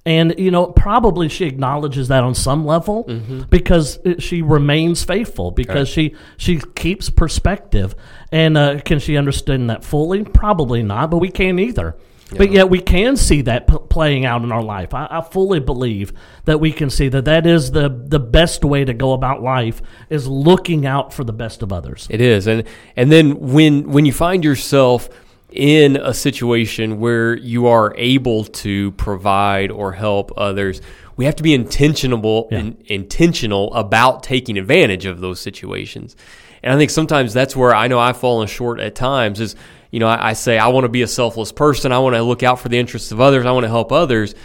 and, 0.06 0.36
you 0.38 0.52
know, 0.52 0.68
probably 0.68 1.30
she 1.30 1.46
acknowledges 1.46 2.10
that 2.10 2.24
on 2.24 2.36
some 2.36 2.64
level 2.64 3.06
mm-hmm. 3.06 3.42
because 3.50 3.98
she 4.20 4.44
remains 4.44 5.04
faithful, 5.04 5.50
because 5.50 5.90
right. 5.98 6.12
she, 6.12 6.16
she 6.38 6.62
keeps 6.76 7.10
perspective. 7.10 7.96
And 8.32 8.56
uh, 8.56 8.82
can 8.82 9.00
she 9.00 9.18
understand 9.18 9.72
that 9.72 9.84
fully? 9.84 10.24
Probably 10.24 10.84
not, 10.84 11.10
but 11.10 11.18
we 11.18 11.32
can't 11.32 11.60
either. 11.60 11.96
Yeah. 12.32 12.38
But 12.40 12.52
yet 12.52 12.70
we 12.70 12.82
can 12.82 13.18
see 13.18 13.42
that 13.44 13.68
p- 13.68 13.78
playing 13.90 14.26
out 14.26 14.44
in 14.44 14.52
our 14.52 14.64
life. 14.64 14.94
I, 14.94 15.08
I, 15.10 15.22
fully 15.22 15.60
believe 15.60 16.12
that 16.46 16.60
we 16.60 16.72
can 16.72 16.90
see 16.90 17.08
that 17.10 17.26
that 17.26 17.46
is 17.46 17.70
the 17.70 17.88
the 17.88 18.20
best 18.20 18.66
way 18.66 18.84
to 18.84 18.96
go 18.96 19.14
about 19.14 19.44
life 19.44 19.80
is 20.10 20.28
looking 20.28 20.88
out 20.88 21.14
for 21.14 21.24
the 21.24 21.34
best 21.34 21.62
of 21.62 21.72
others. 21.72 22.08
It 22.10 22.22
is, 22.22 22.48
and 22.48 22.64
and 22.96 23.12
then 23.12 23.40
when 23.40 23.92
when 23.92 24.08
you 24.08 24.12
find 24.12 24.44
yourself 24.44 25.08
in 25.56 25.96
a 25.96 26.14
situation 26.14 27.00
where 27.00 27.38
you 27.38 27.68
are 27.68 27.94
able 27.98 28.44
to 28.44 28.92
provide 28.92 29.72
or 29.72 29.94
help 29.94 30.32
others, 30.38 30.82
we 31.16 31.26
have 31.26 31.36
to 31.38 31.44
be 31.44 31.54
intentional 31.54 32.50
yeah. 32.52 32.60
in, 32.60 32.78
intentional 32.88 33.74
about 33.74 34.22
taking 34.22 34.58
advantage 34.58 35.06
of 35.06 35.22
those 35.22 35.40
situations. 35.40 36.16
And 36.62 36.74
I 36.74 36.78
think 36.78 36.92
sometimes 36.92 37.34
that's 37.34 37.56
where 37.56 37.74
I 37.74 37.88
know 37.88 38.00
I've 38.00 38.18
fallen 38.18 38.48
short 38.48 38.80
at 38.80 38.96
times 38.96 39.40
is, 39.40 39.56
you 39.92 40.00
know, 40.00 40.08
I, 40.08 40.30
I 40.30 40.34
say 40.34 40.58
I 40.58 40.68
want 40.68 40.84
to 40.84 40.90
be 40.90 41.04
a 41.04 41.08
selfless 41.08 41.54
person. 41.54 41.94
I 41.94 42.00
want 42.00 42.16
to 42.16 42.24
look 42.24 42.44
out 42.44 42.60
for 42.60 42.68
the 42.68 42.78
interests 42.78 43.12
of 43.14 43.22
others. 43.22 43.46
I 43.46 43.52
want 43.52 43.64
to 43.64 43.70
help 43.70 43.92
others. 43.94 44.36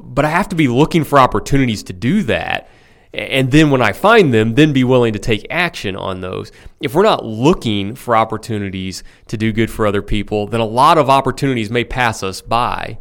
But 0.00 0.24
I 0.24 0.30
have 0.30 0.48
to 0.50 0.56
be 0.56 0.68
looking 0.68 1.04
for 1.04 1.18
opportunities 1.18 1.82
to 1.84 1.92
do 1.92 2.22
that 2.24 2.70
and 3.12 3.50
then 3.50 3.70
when 3.70 3.82
I 3.82 3.92
find 3.92 4.32
them, 4.34 4.54
then 4.54 4.72
be 4.72 4.84
willing 4.84 5.12
to 5.14 5.18
take 5.18 5.46
action 5.48 5.96
on 5.96 6.20
those. 6.20 6.52
If 6.80 6.94
we're 6.94 7.02
not 7.02 7.24
looking 7.24 7.94
for 7.94 8.16
opportunities 8.16 9.02
to 9.28 9.36
do 9.36 9.52
good 9.52 9.70
for 9.70 9.86
other 9.86 10.02
people, 10.02 10.46
then 10.46 10.60
a 10.60 10.66
lot 10.66 10.98
of 10.98 11.08
opportunities 11.08 11.70
may 11.70 11.84
pass 11.84 12.22
us 12.22 12.40
by. 12.40 12.98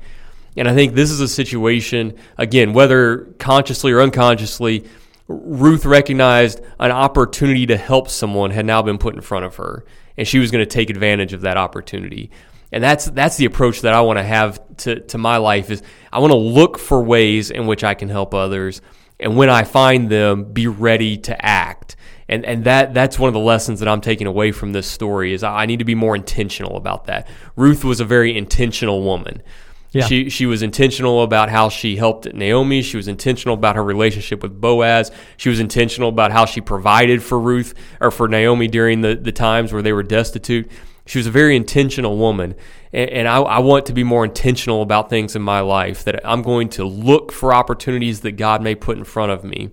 And 0.58 0.70
I 0.70 0.74
think 0.74 0.94
this 0.94 1.12
is 1.12 1.20
a 1.20 1.28
situation, 1.28 2.18
again, 2.38 2.74
whether 2.74 3.34
consciously 3.40 3.92
or 3.92 4.02
unconsciously, 4.02 4.86
Ruth 5.28 5.86
recognized 5.86 6.62
an 6.80 6.92
opportunity 6.92 7.66
to 7.66 7.78
help 7.78 8.10
someone 8.10 8.52
had 8.52 8.66
now 8.66 8.82
been 8.82 8.98
put 8.98 9.16
in 9.16 9.22
front 9.22 9.46
of 9.46 9.56
her, 9.56 9.84
and 10.18 10.28
she 10.28 10.40
was 10.40 10.52
going 10.52 10.62
to 10.62 10.70
take 10.70 10.90
advantage 10.90 11.34
of 11.34 11.42
that 11.42 11.58
opportunity. 11.58 12.32
And 12.72 12.84
that's 12.84 13.06
that's 13.06 13.38
the 13.38 13.46
approach 13.46 13.82
that 13.82 13.94
I 13.94 14.02
want 14.02 14.20
to 14.20 14.24
have 14.24 14.60
to, 14.78 15.00
to 15.00 15.18
my 15.18 15.38
life 15.38 15.70
is 15.70 15.82
I 16.12 16.20
want 16.20 16.32
to 16.32 16.38
look 16.38 16.78
for 16.78 17.02
ways 17.02 17.50
in 17.50 17.68
which 17.68 17.84
I 17.84 17.94
can 17.94 18.10
help 18.10 18.34
others 18.34 18.82
and 19.20 19.38
when 19.38 19.50
I 19.50 19.64
find 19.64 20.10
them, 20.10 20.52
be 20.52 20.68
ready 20.68 21.18
to 21.18 21.46
act. 21.46 21.96
And 22.28 22.44
and 22.46 22.64
that 22.64 22.94
that's 22.94 23.20
one 23.20 23.28
of 23.28 23.34
the 23.34 23.40
lessons 23.40 23.80
that 23.80 23.88
I'm 23.88 24.02
taking 24.02 24.26
away 24.26 24.52
from 24.52 24.74
this 24.74 24.88
story 24.88 25.34
is 25.34 25.44
I 25.44 25.66
need 25.66 25.80
to 25.80 25.86
be 25.86 25.96
more 25.96 26.16
intentional 26.16 26.76
about 26.76 27.06
that. 27.06 27.28
Ruth 27.56 27.84
was 27.84 28.00
a 28.00 28.06
very 28.06 28.36
intentional 28.36 29.04
woman. 29.04 29.44
Yeah. 29.92 30.08
She 30.08 30.30
she 30.30 30.46
was 30.46 30.62
intentional 30.62 31.24
about 31.24 31.50
how 31.50 31.70
she 31.70 31.96
helped 31.96 32.34
Naomi. 32.34 32.82
She 32.82 32.98
was 32.98 33.08
intentional 33.08 33.54
about 33.54 33.76
her 33.76 33.84
relationship 33.84 34.42
with 34.42 34.60
Boaz. 34.60 35.12
She 35.38 35.50
was 35.50 35.60
intentional 35.60 36.10
about 36.10 36.32
how 36.32 36.46
she 36.46 36.60
provided 36.60 37.24
for 37.24 37.40
Ruth 37.40 37.76
or 38.02 38.12
for 38.12 38.28
Naomi 38.28 38.68
during 38.68 39.02
the, 39.02 39.16
the 39.16 39.32
times 39.32 39.72
where 39.72 39.82
they 39.82 39.94
were 39.94 40.04
destitute. 40.04 40.70
She 41.06 41.20
was 41.20 41.28
a 41.28 41.32
very 41.32 41.56
intentional 41.56 42.18
woman. 42.18 42.56
And, 42.92 43.10
and 43.10 43.28
I, 43.28 43.38
I, 43.38 43.60
want 43.60 43.86
to 43.88 43.94
be 43.94 44.04
more 44.04 44.26
intentional 44.26 44.82
about 44.82 45.10
things 45.10 45.36
in 45.36 45.42
my 45.42 45.60
life, 45.60 46.04
that 46.06 46.20
I'm 46.28 46.42
going 46.42 46.70
to 46.70 46.86
look 46.86 47.32
for 47.32 47.54
opportunities 47.54 48.22
that 48.22 48.34
God 48.34 48.62
may 48.62 48.76
put 48.76 48.98
in 48.98 49.04
front 49.04 49.32
of 49.32 49.44
me. 49.44 49.70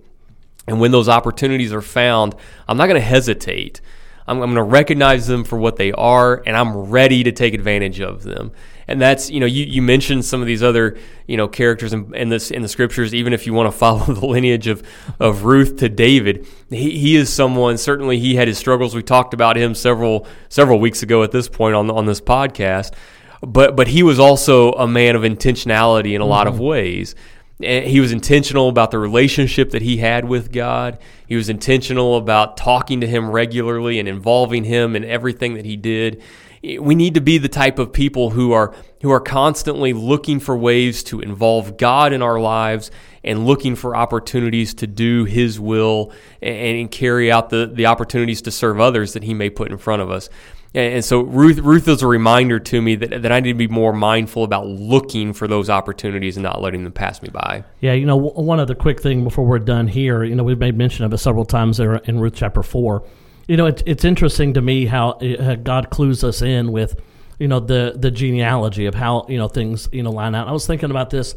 And 0.67 0.79
when 0.79 0.91
those 0.91 1.09
opportunities 1.09 1.73
are 1.73 1.81
found, 1.81 2.35
I'm 2.67 2.77
not 2.77 2.87
going 2.87 3.01
to 3.01 3.05
hesitate. 3.05 3.81
I'm, 4.27 4.37
I'm 4.37 4.53
going 4.53 4.55
to 4.55 4.63
recognize 4.63 5.27
them 5.27 5.43
for 5.43 5.57
what 5.57 5.75
they 5.75 5.91
are, 5.91 6.41
and 6.45 6.55
I'm 6.55 6.75
ready 6.77 7.23
to 7.23 7.31
take 7.31 7.53
advantage 7.53 7.99
of 7.99 8.23
them 8.23 8.51
and 8.87 9.01
that's 9.01 9.29
you 9.29 9.39
know 9.39 9.45
you, 9.45 9.65
you 9.65 9.81
mentioned 9.81 10.25
some 10.25 10.41
of 10.41 10.47
these 10.47 10.63
other 10.63 10.97
you 11.27 11.37
know 11.37 11.47
characters 11.47 11.93
in, 11.93 12.13
in 12.15 12.29
this 12.29 12.51
in 12.51 12.61
the 12.61 12.67
scriptures 12.67 13.13
even 13.13 13.33
if 13.33 13.45
you 13.45 13.53
want 13.53 13.67
to 13.67 13.71
follow 13.77 14.05
the 14.05 14.25
lineage 14.25 14.67
of 14.67 14.83
of 15.19 15.43
Ruth 15.43 15.77
to 15.77 15.89
David. 15.89 16.47
He, 16.69 16.97
he 16.97 17.15
is 17.15 17.31
someone 17.31 17.77
certainly 17.77 18.19
he 18.19 18.35
had 18.35 18.47
his 18.47 18.57
struggles. 18.57 18.95
We 18.95 19.03
talked 19.03 19.33
about 19.33 19.57
him 19.57 19.75
several 19.75 20.27
several 20.49 20.79
weeks 20.79 21.03
ago 21.03 21.23
at 21.23 21.31
this 21.31 21.47
point 21.47 21.75
on 21.75 21.89
on 21.89 22.05
this 22.05 22.21
podcast. 22.21 22.93
But 23.41 23.75
but 23.75 23.87
he 23.89 24.03
was 24.03 24.19
also 24.19 24.71
a 24.73 24.87
man 24.87 25.15
of 25.15 25.23
intentionality 25.23 26.13
in 26.13 26.21
a 26.21 26.25
lot 26.25 26.47
mm-hmm. 26.47 26.55
of 26.55 26.59
ways 26.59 27.15
he 27.63 27.99
was 27.99 28.11
intentional 28.11 28.69
about 28.69 28.91
the 28.91 28.99
relationship 28.99 29.71
that 29.71 29.81
he 29.81 29.97
had 29.97 30.25
with 30.25 30.51
God. 30.51 30.99
He 31.27 31.35
was 31.35 31.49
intentional 31.49 32.17
about 32.17 32.57
talking 32.57 33.01
to 33.01 33.07
him 33.07 33.29
regularly 33.29 33.99
and 33.99 34.07
involving 34.07 34.63
him 34.63 34.95
in 34.95 35.03
everything 35.05 35.53
that 35.55 35.65
he 35.65 35.77
did 35.77 36.21
we 36.63 36.95
need 36.95 37.15
to 37.15 37.21
be 37.21 37.37
the 37.37 37.49
type 37.49 37.77
of 37.77 37.91
people 37.91 38.29
who 38.29 38.53
are 38.53 38.73
who 39.01 39.11
are 39.11 39.19
constantly 39.19 39.91
looking 39.91 40.39
for 40.39 40.55
ways 40.55 41.03
to 41.03 41.19
involve 41.19 41.75
God 41.77 42.13
in 42.13 42.21
our 42.21 42.39
lives 42.39 42.89
and 43.21 43.45
looking 43.45 43.75
for 43.75 43.95
opportunities 43.95 44.73
to 44.75 44.87
do 44.87 45.25
his 45.25 45.59
will 45.59 46.13
and, 46.41 46.77
and 46.77 46.91
carry 46.91 47.29
out 47.29 47.49
the, 47.49 47.69
the 47.71 47.85
opportunities 47.85 48.41
to 48.43 48.51
serve 48.51 48.79
others 48.79 49.11
that 49.13 49.23
he 49.23 49.33
may 49.33 49.49
put 49.49 49.71
in 49.71 49.77
front 49.77 50.01
of 50.01 50.09
us. 50.09 50.29
And 50.75 51.05
so 51.05 51.21
Ruth, 51.21 51.59
Ruth 51.59 51.87
is 51.87 52.01
a 52.01 52.07
reminder 52.07 52.59
to 52.59 52.81
me 52.81 52.95
that, 52.95 53.21
that 53.21 53.31
I 53.31 53.41
need 53.41 53.51
to 53.51 53.57
be 53.57 53.67
more 53.67 53.93
mindful 53.93 54.43
about 54.43 54.65
looking 54.65 55.33
for 55.33 55.47
those 55.47 55.69
opportunities 55.69 56.35
and 56.35 56.43
not 56.43 56.61
letting 56.61 56.83
them 56.83 56.93
pass 56.93 57.21
me 57.21 57.29
by. 57.29 57.63
Yeah, 57.79 57.93
you 57.93 58.07
know, 58.07 58.15
one 58.15 58.59
other 58.59 58.73
quick 58.73 58.99
thing 58.99 59.23
before 59.23 59.45
we're 59.45 59.59
done 59.59 59.87
here. 59.87 60.23
You 60.23 60.33
know, 60.33 60.43
we've 60.43 60.57
made 60.57 60.75
mention 60.75 61.05
of 61.05 61.13
it 61.13 61.19
several 61.19 61.45
times 61.45 61.77
there 61.77 61.97
in 61.97 62.19
Ruth 62.19 62.33
chapter 62.35 62.63
4 62.63 63.03
you 63.47 63.57
know, 63.57 63.65
it's 63.65 63.83
it's 63.85 64.05
interesting 64.05 64.53
to 64.53 64.61
me 64.61 64.85
how 64.85 65.11
uh, 65.11 65.55
God 65.55 65.89
clues 65.89 66.23
us 66.23 66.41
in 66.41 66.71
with, 66.71 66.99
you 67.39 67.47
know, 67.47 67.59
the 67.59 67.93
the 67.97 68.11
genealogy 68.11 68.85
of 68.85 68.95
how 68.95 69.25
you 69.27 69.37
know 69.37 69.47
things 69.47 69.89
you 69.91 70.03
know 70.03 70.11
line 70.11 70.35
out. 70.35 70.47
I 70.47 70.51
was 70.51 70.65
thinking 70.65 70.91
about 70.91 71.09
this, 71.09 71.35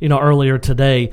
you 0.00 0.08
know, 0.08 0.20
earlier 0.20 0.58
today. 0.58 1.10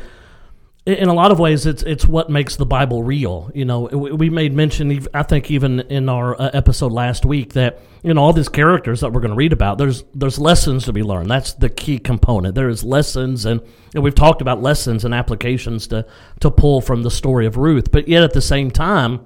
In 0.86 1.08
a 1.08 1.13
lot 1.15 1.32
of 1.32 1.39
ways, 1.39 1.65
it's 1.65 1.82
it's 1.82 2.06
what 2.06 2.30
makes 2.30 2.58
the 2.58 2.65
Bible 2.65 3.02
real. 3.02 3.50
You 3.56 3.65
know, 3.65 3.86
we 3.86 4.30
made 4.30 4.54
mention, 4.54 5.08
I 5.15 5.24
think, 5.24 5.50
even 5.50 5.80
in 5.80 6.10
our 6.10 6.39
uh, 6.39 6.52
episode 6.54 6.91
last 6.91 7.26
week, 7.26 7.54
that 7.54 7.80
you 8.04 8.13
know 8.13 8.21
all 8.21 8.34
these 8.34 8.50
characters 8.50 9.00
that 9.00 9.12
we're 9.12 9.21
going 9.21 9.32
to 9.32 9.38
read 9.38 9.54
about. 9.54 9.80
There's 9.80 10.04
there's 10.13 10.38
lessons 10.38 10.86
to 10.86 10.93
be 10.93 11.02
learned. 11.02 11.32
That's 11.32 11.54
the 11.54 11.69
key 11.69 11.98
component. 11.98 12.54
There 12.54 12.69
is 12.69 12.84
lessons, 12.84 13.45
and, 13.45 13.62
and 13.95 14.04
we've 14.04 14.13
talked 14.13 14.43
about 14.43 14.62
lessons 14.62 15.06
and 15.06 15.13
applications 15.15 15.88
to 15.88 16.06
to 16.41 16.52
pull 16.52 16.82
from 16.82 17.02
the 17.02 17.10
story 17.10 17.48
of 17.48 17.58
Ruth. 17.58 17.91
But 17.91 18.08
yet, 18.08 18.21
at 18.21 18.34
the 18.34 18.41
same 18.41 18.69
time, 18.69 19.26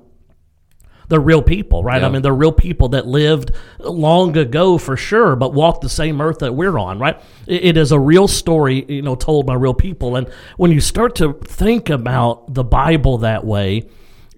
they're 1.10 1.20
real 1.20 1.42
people, 1.42 1.84
right? 1.84 2.02
Yeah. 2.02 2.08
I 2.08 2.12
mean, 2.12 2.22
they're 2.22 2.34
real 2.34 2.52
people 2.52 2.90
that 2.90 3.08
lived 3.08 3.52
long 3.80 4.38
ago 4.38 4.78
for 4.78 4.96
sure, 4.96 5.36
but 5.36 5.54
walked 5.54 5.82
the 5.82 5.90
same 5.90 6.22
earth 6.22 6.40
that 6.40 6.54
we're 6.54 6.78
on, 6.78 7.00
right? 7.00 7.20
It, 7.48 7.66
it 7.66 7.78
is 7.78 7.92
a 7.92 8.00
real 8.00 8.28
story, 8.28 8.86
you 8.88 9.02
know, 9.02 9.16
told 9.16 9.46
by 9.46 9.56
real 9.56 9.74
people. 9.74 10.16
And 10.16 10.30
when 10.58 10.72
you 10.72 10.80
start 10.80 11.16
to 11.16 11.34
think 11.34 11.90
about 11.90 12.54
the 12.54 12.64
Bible 12.64 13.18
that 13.20 13.44
way, 13.44 13.88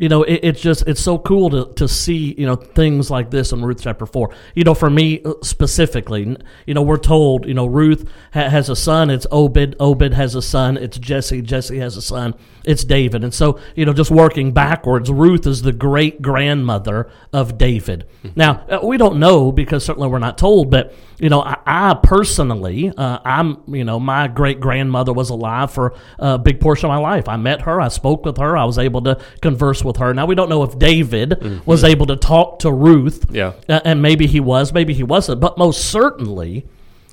you 0.02 0.10
know, 0.10 0.24
it, 0.24 0.40
it's 0.42 0.60
just 0.60 0.88
it's 0.88 1.00
so 1.00 1.20
cool 1.20 1.52
to, 1.52 1.72
to 1.76 1.88
see 1.88 2.34
you 2.36 2.48
know 2.48 2.56
things 2.56 3.12
like 3.12 3.30
this 3.30 3.52
in 3.52 3.64
Ruth 3.64 3.82
chapter 3.82 4.08
four. 4.08 4.32
You 4.56 4.64
know, 4.64 4.74
for 4.74 4.90
me 4.90 5.22
uh, 5.24 5.36
specifically, 5.44 6.36
you 6.66 6.74
know, 6.74 6.82
we're 6.82 6.98
told 6.98 7.46
you 7.46 7.54
know 7.54 7.68
Ruth 7.68 8.10
ha- 8.34 8.50
has 8.50 8.68
a 8.68 8.76
son. 8.76 9.12
It's 9.12 9.28
Obed. 9.30 9.76
Obed 9.80 10.14
has 10.16 10.34
a 10.34 10.42
son. 10.42 10.76
It's 10.76 10.98
Jesse. 10.98 11.44
Jesse 11.44 11.78
has 11.78 11.98
a 11.98 12.02
son. 12.02 12.34
It's 12.66 12.84
David. 12.84 13.24
And 13.24 13.32
so 13.32 13.60
you 13.76 13.86
know, 13.86 13.94
just 13.94 14.10
working 14.10 14.54
backwards, 14.54 15.12
Ruth 15.12 15.46
is 15.46 15.62
the 15.62 15.72
great 15.72 16.20
grandmother 16.20 17.08
of 17.32 17.60
David. 17.60 18.08
now 18.36 18.66
uh, 18.70 18.80
we 18.84 18.98
don't 18.98 19.20
know 19.20 19.52
because 19.52 19.86
certainly 19.86 20.08
we're 20.08 20.18
not 20.18 20.36
told, 20.36 20.72
but 20.72 20.96
you 21.22 21.30
know, 21.30 21.44
I, 21.44 21.58
I 21.68 21.94
personally, 22.02 22.92
uh, 22.98 23.20
I'm, 23.24 23.62
you 23.68 23.84
know, 23.84 24.00
my 24.00 24.28
great 24.28 24.60
grandmother 24.60 25.14
was 25.14 25.30
alive 25.30 25.72
for 25.72 25.94
a 26.18 26.40
big 26.40 26.60
portion 26.60 26.88
of 26.88 26.90
my 26.90 26.98
life. 26.98 27.30
I 27.30 27.38
met 27.38 27.62
her, 27.62 27.80
I 27.80 27.90
spoke 27.90 28.26
with 28.26 28.38
her, 28.38 28.58
I 28.58 28.66
was 28.66 28.80
able 28.80 29.02
to 29.04 29.22
converse 29.40 29.84
with 29.84 29.91
her. 29.98 30.14
Now 30.14 30.26
we 30.26 30.36
don't 30.36 30.50
know 30.50 30.64
if 30.64 30.78
David 30.78 31.66
was 31.66 31.84
able 31.84 32.06
to 32.08 32.16
talk 32.16 32.60
to 32.60 32.72
Ruth, 32.72 33.26
Yeah. 33.32 33.54
uh, 33.70 33.80
and 33.86 34.02
maybe 34.02 34.28
he 34.28 34.40
was, 34.40 34.74
maybe 34.74 34.94
he 34.94 35.04
wasn't, 35.04 35.40
but 35.42 35.58
most 35.58 35.86
certainly. 35.86 36.66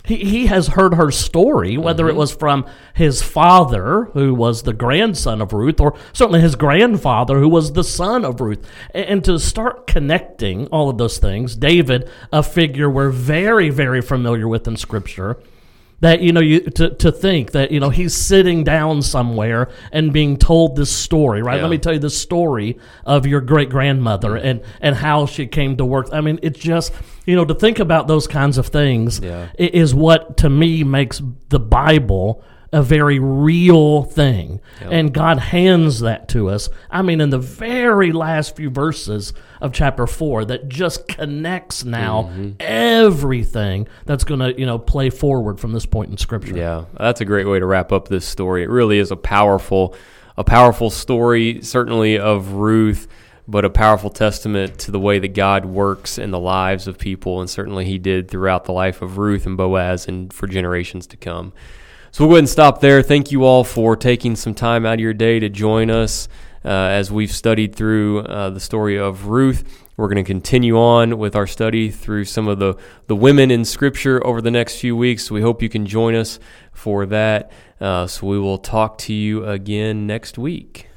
He, 0.04 0.16
he 0.24 0.46
has 0.46 0.68
heard 0.68 0.94
her 0.94 1.10
story, 1.10 1.76
whether 1.76 2.08
it 2.08 2.16
was 2.16 2.32
from 2.32 2.64
his 2.94 3.20
father, 3.22 4.04
who 4.14 4.32
was 4.32 4.62
the 4.62 4.72
grandson 4.72 5.42
of 5.42 5.52
Ruth, 5.52 5.80
or 5.82 5.98
certainly 6.14 6.40
his 6.40 6.54
grandfather, 6.56 7.38
who 7.40 7.48
was 7.48 7.74
the 7.74 7.84
son 7.84 8.24
of 8.24 8.40
Ruth. 8.40 8.66
And, 8.94 9.04
and 9.04 9.24
to 9.24 9.38
start 9.38 9.86
connecting 9.86 10.66
all 10.68 10.88
of 10.88 10.96
those 10.96 11.18
things, 11.18 11.56
David, 11.56 12.08
a 12.32 12.42
figure 12.42 12.88
we're 12.88 13.10
very, 13.10 13.68
very 13.68 14.00
familiar 14.00 14.48
with 14.48 14.66
in 14.66 14.78
Scripture, 14.78 15.36
that 16.00 16.20
you 16.20 16.32
know 16.32 16.40
you 16.40 16.60
to, 16.60 16.90
to 16.90 17.10
think 17.10 17.52
that 17.52 17.70
you 17.70 17.80
know 17.80 17.90
he's 17.90 18.14
sitting 18.14 18.64
down 18.64 19.02
somewhere 19.02 19.68
and 19.92 20.12
being 20.12 20.36
told 20.36 20.76
this 20.76 20.90
story 20.90 21.42
right 21.42 21.56
Yeah. 21.56 21.62
let 21.62 21.70
me 21.70 21.78
tell 21.78 21.92
you 21.92 21.98
the 21.98 22.10
story 22.10 22.78
of 23.04 23.26
your 23.26 23.40
great 23.40 23.68
grandmother 23.70 24.30
mm. 24.30 24.44
and 24.44 24.62
and 24.80 24.96
how 24.96 25.26
she 25.26 25.46
came 25.46 25.76
to 25.76 25.84
work 25.84 26.08
i 26.12 26.20
mean 26.20 26.38
it's 26.42 26.58
just 26.58 26.92
you 27.26 27.34
know 27.34 27.44
to 27.44 27.54
think 27.54 27.78
about 27.78 28.06
those 28.06 28.26
kinds 28.26 28.58
of 28.58 28.68
things 28.68 29.20
Yeah. 29.20 29.48
is 29.58 29.94
what 29.94 30.36
to 30.38 30.48
me 30.50 30.84
makes 30.84 31.20
the 31.48 31.60
bible 31.60 32.44
a 32.72 32.82
very 32.82 33.18
real 33.18 34.02
thing 34.02 34.60
and 34.80 35.14
god 35.14 35.38
hands 35.38 36.00
that 36.00 36.28
to 36.28 36.50
us 36.50 36.68
i 36.90 37.00
mean 37.00 37.20
in 37.20 37.30
the 37.30 37.38
very 37.38 38.12
last 38.12 38.54
few 38.56 38.68
verses 38.68 39.32
of 39.60 39.72
chapter 39.72 40.06
4 40.06 40.44
that 40.44 40.68
just 40.68 41.08
connects 41.08 41.84
now 41.84 42.24
mm-hmm. 42.24 42.50
everything 42.60 43.88
that's 44.04 44.24
going 44.24 44.40
to 44.40 44.58
you 44.58 44.66
know 44.66 44.78
play 44.78 45.08
forward 45.08 45.58
from 45.58 45.72
this 45.72 45.86
point 45.86 46.10
in 46.10 46.16
scripture 46.16 46.48
Yeah, 46.56 46.84
that's 46.98 47.20
a 47.20 47.24
great 47.24 47.46
way 47.46 47.58
to 47.58 47.66
wrap 47.66 47.92
up 47.92 48.08
this 48.08 48.26
story. 48.26 48.62
It 48.62 48.68
really 48.68 48.98
is 48.98 49.10
a 49.10 49.16
powerful, 49.16 49.94
a 50.36 50.44
powerful 50.44 50.90
story, 50.90 51.60
certainly 51.62 52.18
of 52.18 52.52
Ruth, 52.52 53.08
but 53.46 53.64
a 53.64 53.70
powerful 53.70 54.10
testament 54.10 54.78
to 54.80 54.90
the 54.90 55.00
way 55.00 55.18
that 55.18 55.34
God 55.34 55.64
works 55.64 56.18
in 56.18 56.30
the 56.30 56.40
lives 56.40 56.86
of 56.86 56.98
people, 56.98 57.40
and 57.40 57.48
certainly 57.48 57.84
He 57.84 57.98
did 57.98 58.30
throughout 58.30 58.64
the 58.64 58.72
life 58.72 59.02
of 59.02 59.18
Ruth 59.18 59.46
and 59.46 59.56
Boaz, 59.56 60.08
and 60.08 60.32
for 60.32 60.46
generations 60.46 61.06
to 61.08 61.16
come. 61.16 61.52
So 62.10 62.24
we'll 62.24 62.30
go 62.30 62.34
ahead 62.36 62.40
and 62.40 62.48
stop 62.48 62.80
there. 62.80 63.02
Thank 63.02 63.30
you 63.30 63.44
all 63.44 63.64
for 63.64 63.94
taking 63.94 64.34
some 64.34 64.54
time 64.54 64.86
out 64.86 64.94
of 64.94 65.00
your 65.00 65.12
day 65.12 65.38
to 65.40 65.50
join 65.50 65.90
us 65.90 66.26
uh, 66.64 66.68
as 66.68 67.12
we've 67.12 67.30
studied 67.30 67.74
through 67.74 68.20
uh, 68.20 68.48
the 68.50 68.60
story 68.60 68.98
of 68.98 69.26
Ruth. 69.26 69.84
We're 69.98 70.08
going 70.08 70.24
to 70.24 70.26
continue 70.26 70.78
on 70.78 71.18
with 71.18 71.36
our 71.36 71.46
study 71.46 71.90
through 71.90 72.24
some 72.24 72.48
of 72.48 72.58
the, 72.58 72.76
the 73.08 73.16
women 73.16 73.50
in 73.50 73.64
Scripture 73.64 74.26
over 74.26 74.40
the 74.40 74.50
next 74.50 74.80
few 74.80 74.96
weeks. 74.96 75.30
We 75.30 75.42
hope 75.42 75.60
you 75.60 75.68
can 75.68 75.84
join 75.84 76.14
us 76.14 76.40
for 76.72 77.04
that. 77.06 77.52
Uh, 77.78 78.06
so 78.06 78.26
we 78.26 78.38
will 78.38 78.58
talk 78.58 78.96
to 78.98 79.12
you 79.12 79.44
again 79.44 80.06
next 80.06 80.38
week. 80.38 80.87